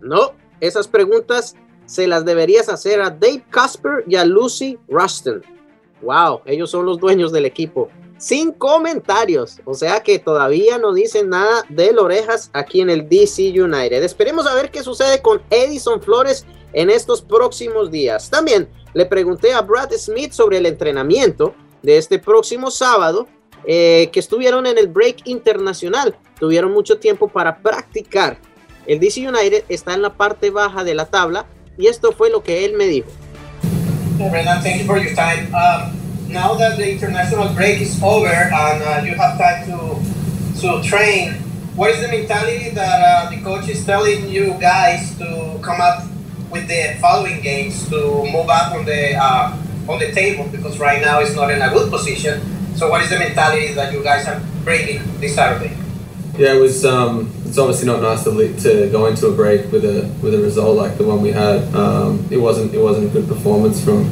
No, 0.00 0.34
esas 0.60 0.88
preguntas 0.88 1.54
se 1.86 2.06
las 2.06 2.24
deberías 2.24 2.68
hacer 2.68 3.00
a 3.00 3.10
Dave 3.10 3.44
Casper 3.50 4.04
y 4.06 4.16
a 4.16 4.24
Lucy 4.24 4.78
Ruston. 4.88 5.42
Wow, 6.06 6.42
ellos 6.46 6.70
son 6.70 6.86
los 6.86 6.98
dueños 6.98 7.32
del 7.32 7.46
equipo. 7.46 7.88
Sin 8.16 8.52
comentarios, 8.52 9.60
o 9.64 9.74
sea 9.74 10.00
que 10.00 10.20
todavía 10.20 10.78
no 10.78 10.94
dicen 10.94 11.28
nada 11.28 11.64
de 11.68 11.90
orejas 11.98 12.48
aquí 12.52 12.80
en 12.80 12.90
el 12.90 13.08
DC 13.08 13.60
United. 13.60 14.02
Esperemos 14.04 14.46
a 14.46 14.54
ver 14.54 14.70
qué 14.70 14.84
sucede 14.84 15.20
con 15.20 15.42
Edison 15.50 16.00
Flores 16.00 16.46
en 16.72 16.90
estos 16.90 17.22
próximos 17.22 17.90
días. 17.90 18.30
También 18.30 18.68
le 18.94 19.04
pregunté 19.04 19.52
a 19.52 19.62
Brad 19.62 19.90
Smith 19.98 20.30
sobre 20.32 20.58
el 20.58 20.66
entrenamiento 20.66 21.54
de 21.82 21.98
este 21.98 22.20
próximo 22.20 22.70
sábado, 22.70 23.26
eh, 23.66 24.10
que 24.12 24.20
estuvieron 24.20 24.64
en 24.66 24.78
el 24.78 24.86
break 24.86 25.26
internacional. 25.26 26.16
Tuvieron 26.38 26.72
mucho 26.72 26.98
tiempo 26.98 27.26
para 27.26 27.58
practicar. 27.58 28.38
El 28.86 29.00
DC 29.00 29.28
United 29.28 29.64
está 29.68 29.94
en 29.94 30.02
la 30.02 30.16
parte 30.16 30.50
baja 30.50 30.84
de 30.84 30.94
la 30.94 31.06
tabla 31.06 31.46
y 31.76 31.88
esto 31.88 32.12
fue 32.12 32.30
lo 32.30 32.44
que 32.44 32.64
él 32.64 32.74
me 32.74 32.86
dijo. 32.86 33.08
Brendan, 34.30 34.62
thank 34.62 34.80
you 34.80 34.86
for 34.86 34.98
your 34.98 35.14
time. 35.14 35.48
Um, 35.52 35.95
now 36.36 36.52
that 36.52 36.76
the 36.76 36.84
international 36.84 37.48
break 37.54 37.80
is 37.80 37.96
over 38.02 38.28
and 38.28 38.78
uh, 38.84 39.00
you 39.00 39.16
have 39.16 39.40
time 39.40 39.64
to 39.64 39.78
to 40.60 40.68
train, 40.84 41.32
what 41.80 41.88
is 41.90 42.00
the 42.04 42.08
mentality 42.08 42.68
that 42.76 43.00
uh, 43.00 43.30
the 43.32 43.40
coach 43.40 43.68
is 43.72 43.80
telling 43.86 44.28
you 44.28 44.52
guys 44.60 45.16
to 45.16 45.58
come 45.64 45.80
up 45.80 46.04
with 46.52 46.68
the 46.68 46.96
following 47.00 47.40
games 47.40 47.88
to 47.88 47.98
move 48.28 48.48
up 48.52 48.76
on 48.76 48.84
the 48.84 49.16
uh, 49.16 49.56
on 49.88 49.96
the 49.98 50.12
table? 50.12 50.44
Because 50.52 50.76
right 50.78 51.00
now 51.00 51.20
it's 51.24 51.34
not 51.34 51.48
in 51.48 51.62
a 51.62 51.70
good 51.72 51.88
position. 51.88 52.44
So, 52.76 52.90
what 52.92 53.00
is 53.00 53.08
the 53.08 53.18
mentality 53.18 53.72
that 53.72 53.88
you 53.94 54.04
guys 54.04 54.28
are 54.28 54.40
bringing 54.60 55.00
this 55.20 55.34
Saturday? 55.40 55.72
Yeah, 56.36 56.52
it 56.52 56.60
was. 56.60 56.84
Um, 56.84 57.32
it's 57.48 57.56
obviously 57.56 57.88
not 57.88 58.04
nice 58.04 58.24
to 58.28 58.32
to 58.60 58.92
go 58.92 59.08
into 59.08 59.32
a 59.32 59.32
break 59.32 59.72
with 59.72 59.88
a 59.88 60.04
with 60.20 60.36
a 60.36 60.42
result 60.48 60.76
like 60.76 61.00
the 61.00 61.04
one 61.08 61.22
we 61.24 61.32
had. 61.32 61.64
Um, 61.72 62.28
it 62.28 62.36
wasn't 62.36 62.76
it 62.76 62.82
wasn't 62.88 63.08
a 63.08 63.12
good 63.16 63.26
performance 63.26 63.80
from 63.80 64.04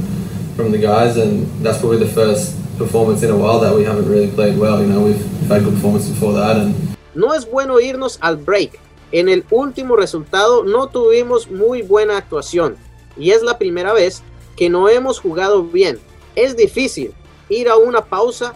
from 0.56 0.72
the 0.72 0.78
guys, 0.78 1.16
and 1.16 1.46
that's 1.64 1.78
probably 1.78 1.98
the 1.98 2.12
first 2.12 2.56
performance 2.78 3.22
in 3.22 3.30
a 3.30 3.36
while 3.36 3.60
that 3.60 3.74
we 3.74 3.84
haven't 3.84 4.08
really 4.08 4.30
played 4.30 4.58
well. 4.58 4.80
You 4.80 4.88
know, 4.88 5.02
we've, 5.02 5.34
had 5.48 5.62
good 5.62 5.74
performance 5.74 6.08
before 6.08 6.32
that, 6.32 6.56
and 6.56 6.74
no 7.14 7.32
es 7.32 7.44
bueno 7.44 7.78
irnos 7.80 8.18
al 8.22 8.36
break. 8.36 8.80
En 9.12 9.28
el 9.28 9.44
último 9.50 9.94
resultado 9.94 10.64
no 10.64 10.88
tuvimos 10.88 11.50
muy 11.50 11.82
buena 11.82 12.16
actuación 12.16 12.76
y 13.16 13.30
es 13.30 13.42
la 13.42 13.58
primera 13.58 13.92
vez 13.92 14.22
que 14.56 14.68
no 14.68 14.88
hemos 14.88 15.20
jugado 15.20 15.62
bien. 15.62 15.98
Es 16.34 16.56
difícil 16.56 17.12
ir 17.48 17.68
a 17.68 17.76
una 17.76 18.04
pausa 18.04 18.54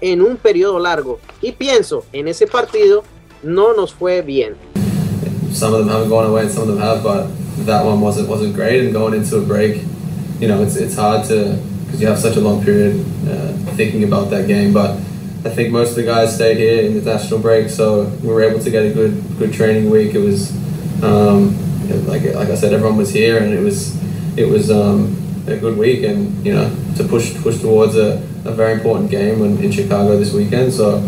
en 0.00 0.22
un 0.22 0.36
periodo 0.36 0.78
largo. 0.78 1.20
Y 1.40 1.52
pienso, 1.52 2.04
en 2.12 2.26
ese 2.28 2.46
partido 2.46 3.04
no 3.42 3.74
nos 3.74 3.92
fue 3.92 4.22
bien. 4.22 4.56
Some 5.52 5.74
of 5.74 5.80
them 5.84 5.88
haven't 5.88 6.08
gone 6.08 6.26
away 6.26 6.44
and 6.44 6.50
some 6.50 6.62
of 6.62 6.68
them 6.68 6.78
have, 6.78 7.02
but 7.02 7.26
that 7.66 7.84
one 7.84 8.00
wasn't 8.00 8.28
wasn't 8.28 8.54
great. 8.54 8.82
And 8.82 8.92
going 8.92 9.14
into 9.14 9.36
a 9.36 9.42
break, 9.42 9.82
you 10.42 10.48
know, 10.48 10.60
it's 10.60 10.74
it's 10.74 10.96
hard 10.96 11.24
to 11.28 11.56
because 11.84 12.00
you 12.00 12.08
have 12.08 12.18
such 12.18 12.36
a 12.36 12.40
long 12.40 12.64
period 12.64 12.98
uh, 13.28 13.52
thinking 13.76 14.02
about 14.02 14.28
that 14.30 14.48
game. 14.48 14.72
But 14.72 14.96
I 15.46 15.50
think 15.54 15.70
most 15.70 15.90
of 15.90 15.96
the 15.96 16.02
guys 16.02 16.34
stayed 16.34 16.56
here 16.56 16.84
in 16.84 16.94
the 16.94 17.00
national 17.00 17.38
break, 17.38 17.70
so 17.70 18.06
we 18.22 18.28
were 18.28 18.42
able 18.42 18.58
to 18.58 18.70
get 18.70 18.84
a 18.84 18.92
good 18.92 19.22
good 19.38 19.52
training 19.54 19.88
week. 19.88 20.16
It 20.16 20.18
was 20.18 20.50
um, 21.04 21.54
like 22.08 22.24
like 22.34 22.48
I 22.48 22.56
said, 22.56 22.72
everyone 22.72 22.96
was 22.96 23.10
here, 23.10 23.38
and 23.38 23.54
it 23.54 23.60
was 23.60 23.94
it 24.36 24.48
was 24.48 24.68
um, 24.68 25.14
a 25.46 25.56
good 25.56 25.78
week, 25.78 26.02
and 26.02 26.44
you 26.44 26.54
know, 26.54 26.68
to 26.96 27.04
push 27.04 27.32
push 27.36 27.60
towards 27.60 27.94
a 27.96 28.18
a 28.44 28.50
very 28.50 28.72
important 28.72 29.12
game 29.12 29.44
in, 29.44 29.62
in 29.62 29.70
Chicago 29.70 30.18
this 30.18 30.32
weekend. 30.32 30.72
So, 30.72 30.98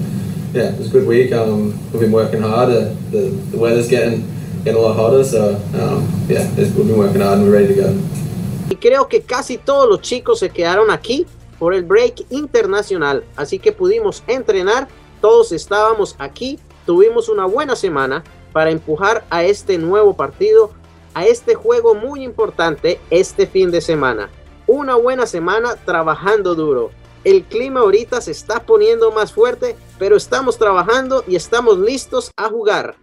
yeah, 0.53 0.71
it 0.71 0.79
was 0.79 0.87
a 0.87 0.93
good 0.93 1.09
week. 1.09 1.33
Um, 1.33 1.73
we've 1.91 2.03
been 2.03 2.13
working 2.13 2.41
hard. 2.41 2.69
Uh, 2.69 2.95
the, 3.11 3.35
the 3.51 3.59
weather's 3.59 3.89
getting 3.89 4.31
getting 4.63 4.81
a 4.81 4.85
lot 4.87 4.95
hotter, 4.95 5.25
so 5.25 5.57
um, 5.75 6.07
yeah, 6.29 6.49
we've 6.55 6.77
been 6.77 6.97
working 6.97 7.21
hard 7.21 7.39
and 7.39 7.49
we're 7.49 7.55
ready 7.55 7.75
to 7.75 7.75
go. 7.75 8.24
Y 8.71 8.77
creo 8.77 9.09
que 9.09 9.23
casi 9.23 9.59
todos 9.59 9.89
los 9.89 10.01
chicos 10.01 10.39
se 10.39 10.51
quedaron 10.51 10.91
aquí 10.91 11.27
por 11.59 11.75
el 11.75 11.85
break 11.85 12.27
internacional, 12.31 13.25
así 13.37 13.59
que 13.59 13.73
pudimos 13.73 14.23
entrenar. 14.27 14.89
Todos 15.21 15.53
estábamos 15.53 16.17
aquí, 16.19 16.59
tuvimos 16.87 17.29
una 17.29 17.47
buena 17.47 17.77
semana 17.77 18.25
para 18.53 18.71
empujar 18.71 19.25
a 19.31 19.45
este 19.45 19.79
nuevo 19.79 20.15
partido, 20.15 20.71
a 21.15 21.27
este 21.27 21.55
juego 21.55 21.95
muy 21.95 22.25
importante 22.25 23.01
este 23.11 23.47
fin 23.47 23.71
de 23.71 23.81
semana. 23.81 24.31
Una 24.67 24.95
buena 24.95 25.27
semana 25.27 25.77
trabajando 25.85 26.55
duro. 26.55 26.91
El 27.25 27.45
clima 27.45 27.81
ahorita 27.81 28.21
se 28.21 28.31
está 28.31 28.65
poniendo 28.65 29.11
más 29.11 29.33
fuerte, 29.33 29.77
pero 29.99 30.17
estamos 30.17 30.59
trabajando 30.59 31.25
y 31.27 31.37
estamos 31.37 31.79
listos 31.79 32.31
a 32.37 32.49
jugar. 32.49 32.97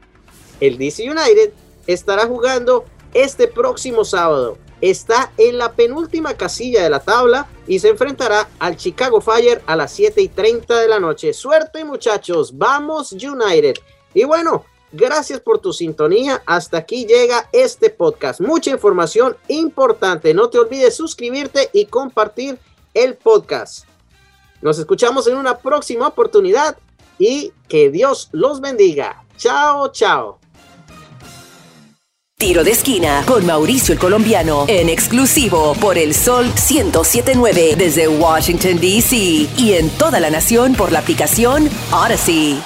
El 0.60 0.78
DC 0.78 1.10
United 1.10 1.52
estará 1.88 2.28
jugando 2.28 2.86
este 3.14 3.48
próximo 3.48 4.06
sábado. 4.06 4.58
Está 4.82 5.32
en 5.38 5.58
la 5.60 5.74
penúltima 5.74 6.34
casilla 6.34 6.84
de 6.84 6.90
la 6.90 7.00
tabla 7.00 7.48
y 7.68 7.80
se 7.80 7.90
enfrentará 7.90 8.50
al 8.60 8.76
Chicago 8.78 9.22
Fire 9.22 9.62
a 9.68 9.76
las 9.76 9.92
7 9.94 10.22
y 10.22 10.28
30 10.28 10.80
de 10.80 10.88
la 10.88 11.00
noche. 11.00 11.34
Suerte 11.34 11.86
muchachos, 11.86 12.58
vamos 12.58 13.12
United. 13.12 13.76
Y 14.14 14.24
bueno, 14.24 14.66
gracias 14.92 15.40
por 15.40 15.60
tu 15.60 15.72
sintonía. 15.72 16.42
Hasta 16.46 16.78
aquí 16.78 17.06
llega 17.06 17.48
este 17.52 17.92
podcast. 17.92 18.42
Mucha 18.42 18.72
información 18.72 19.38
importante. 19.48 20.34
No 20.34 20.50
te 20.50 20.58
olvides 20.58 20.96
suscribirte 20.96 21.70
y 21.74 21.86
compartir 21.86 22.58
el 22.94 23.16
podcast. 23.16 23.86
Nos 24.62 24.80
escuchamos 24.80 25.28
en 25.28 25.38
una 25.38 25.58
próxima 25.58 26.08
oportunidad 26.08 26.78
y 27.18 27.54
que 27.68 27.90
Dios 27.90 28.30
los 28.32 28.62
bendiga. 28.62 29.24
Chao, 29.38 29.92
chao. 29.92 30.40
Tiro 32.42 32.64
de 32.64 32.72
esquina 32.72 33.24
con 33.28 33.46
Mauricio 33.46 33.94
el 33.94 34.00
Colombiano 34.00 34.66
en 34.68 34.90
exclusivo 34.90 35.76
por 35.76 36.00
el 36.00 36.16
Sol 36.16 36.46
1079 36.46 37.76
desde 37.78 38.08
Washington, 38.08 38.80
D.C. 38.80 39.16
y 39.16 39.74
en 39.74 39.92
toda 39.92 40.20
la 40.20 40.32
nación 40.32 40.74
por 40.74 40.92
la 40.92 40.98
aplicación 40.98 41.70
Odyssey. 41.92 42.60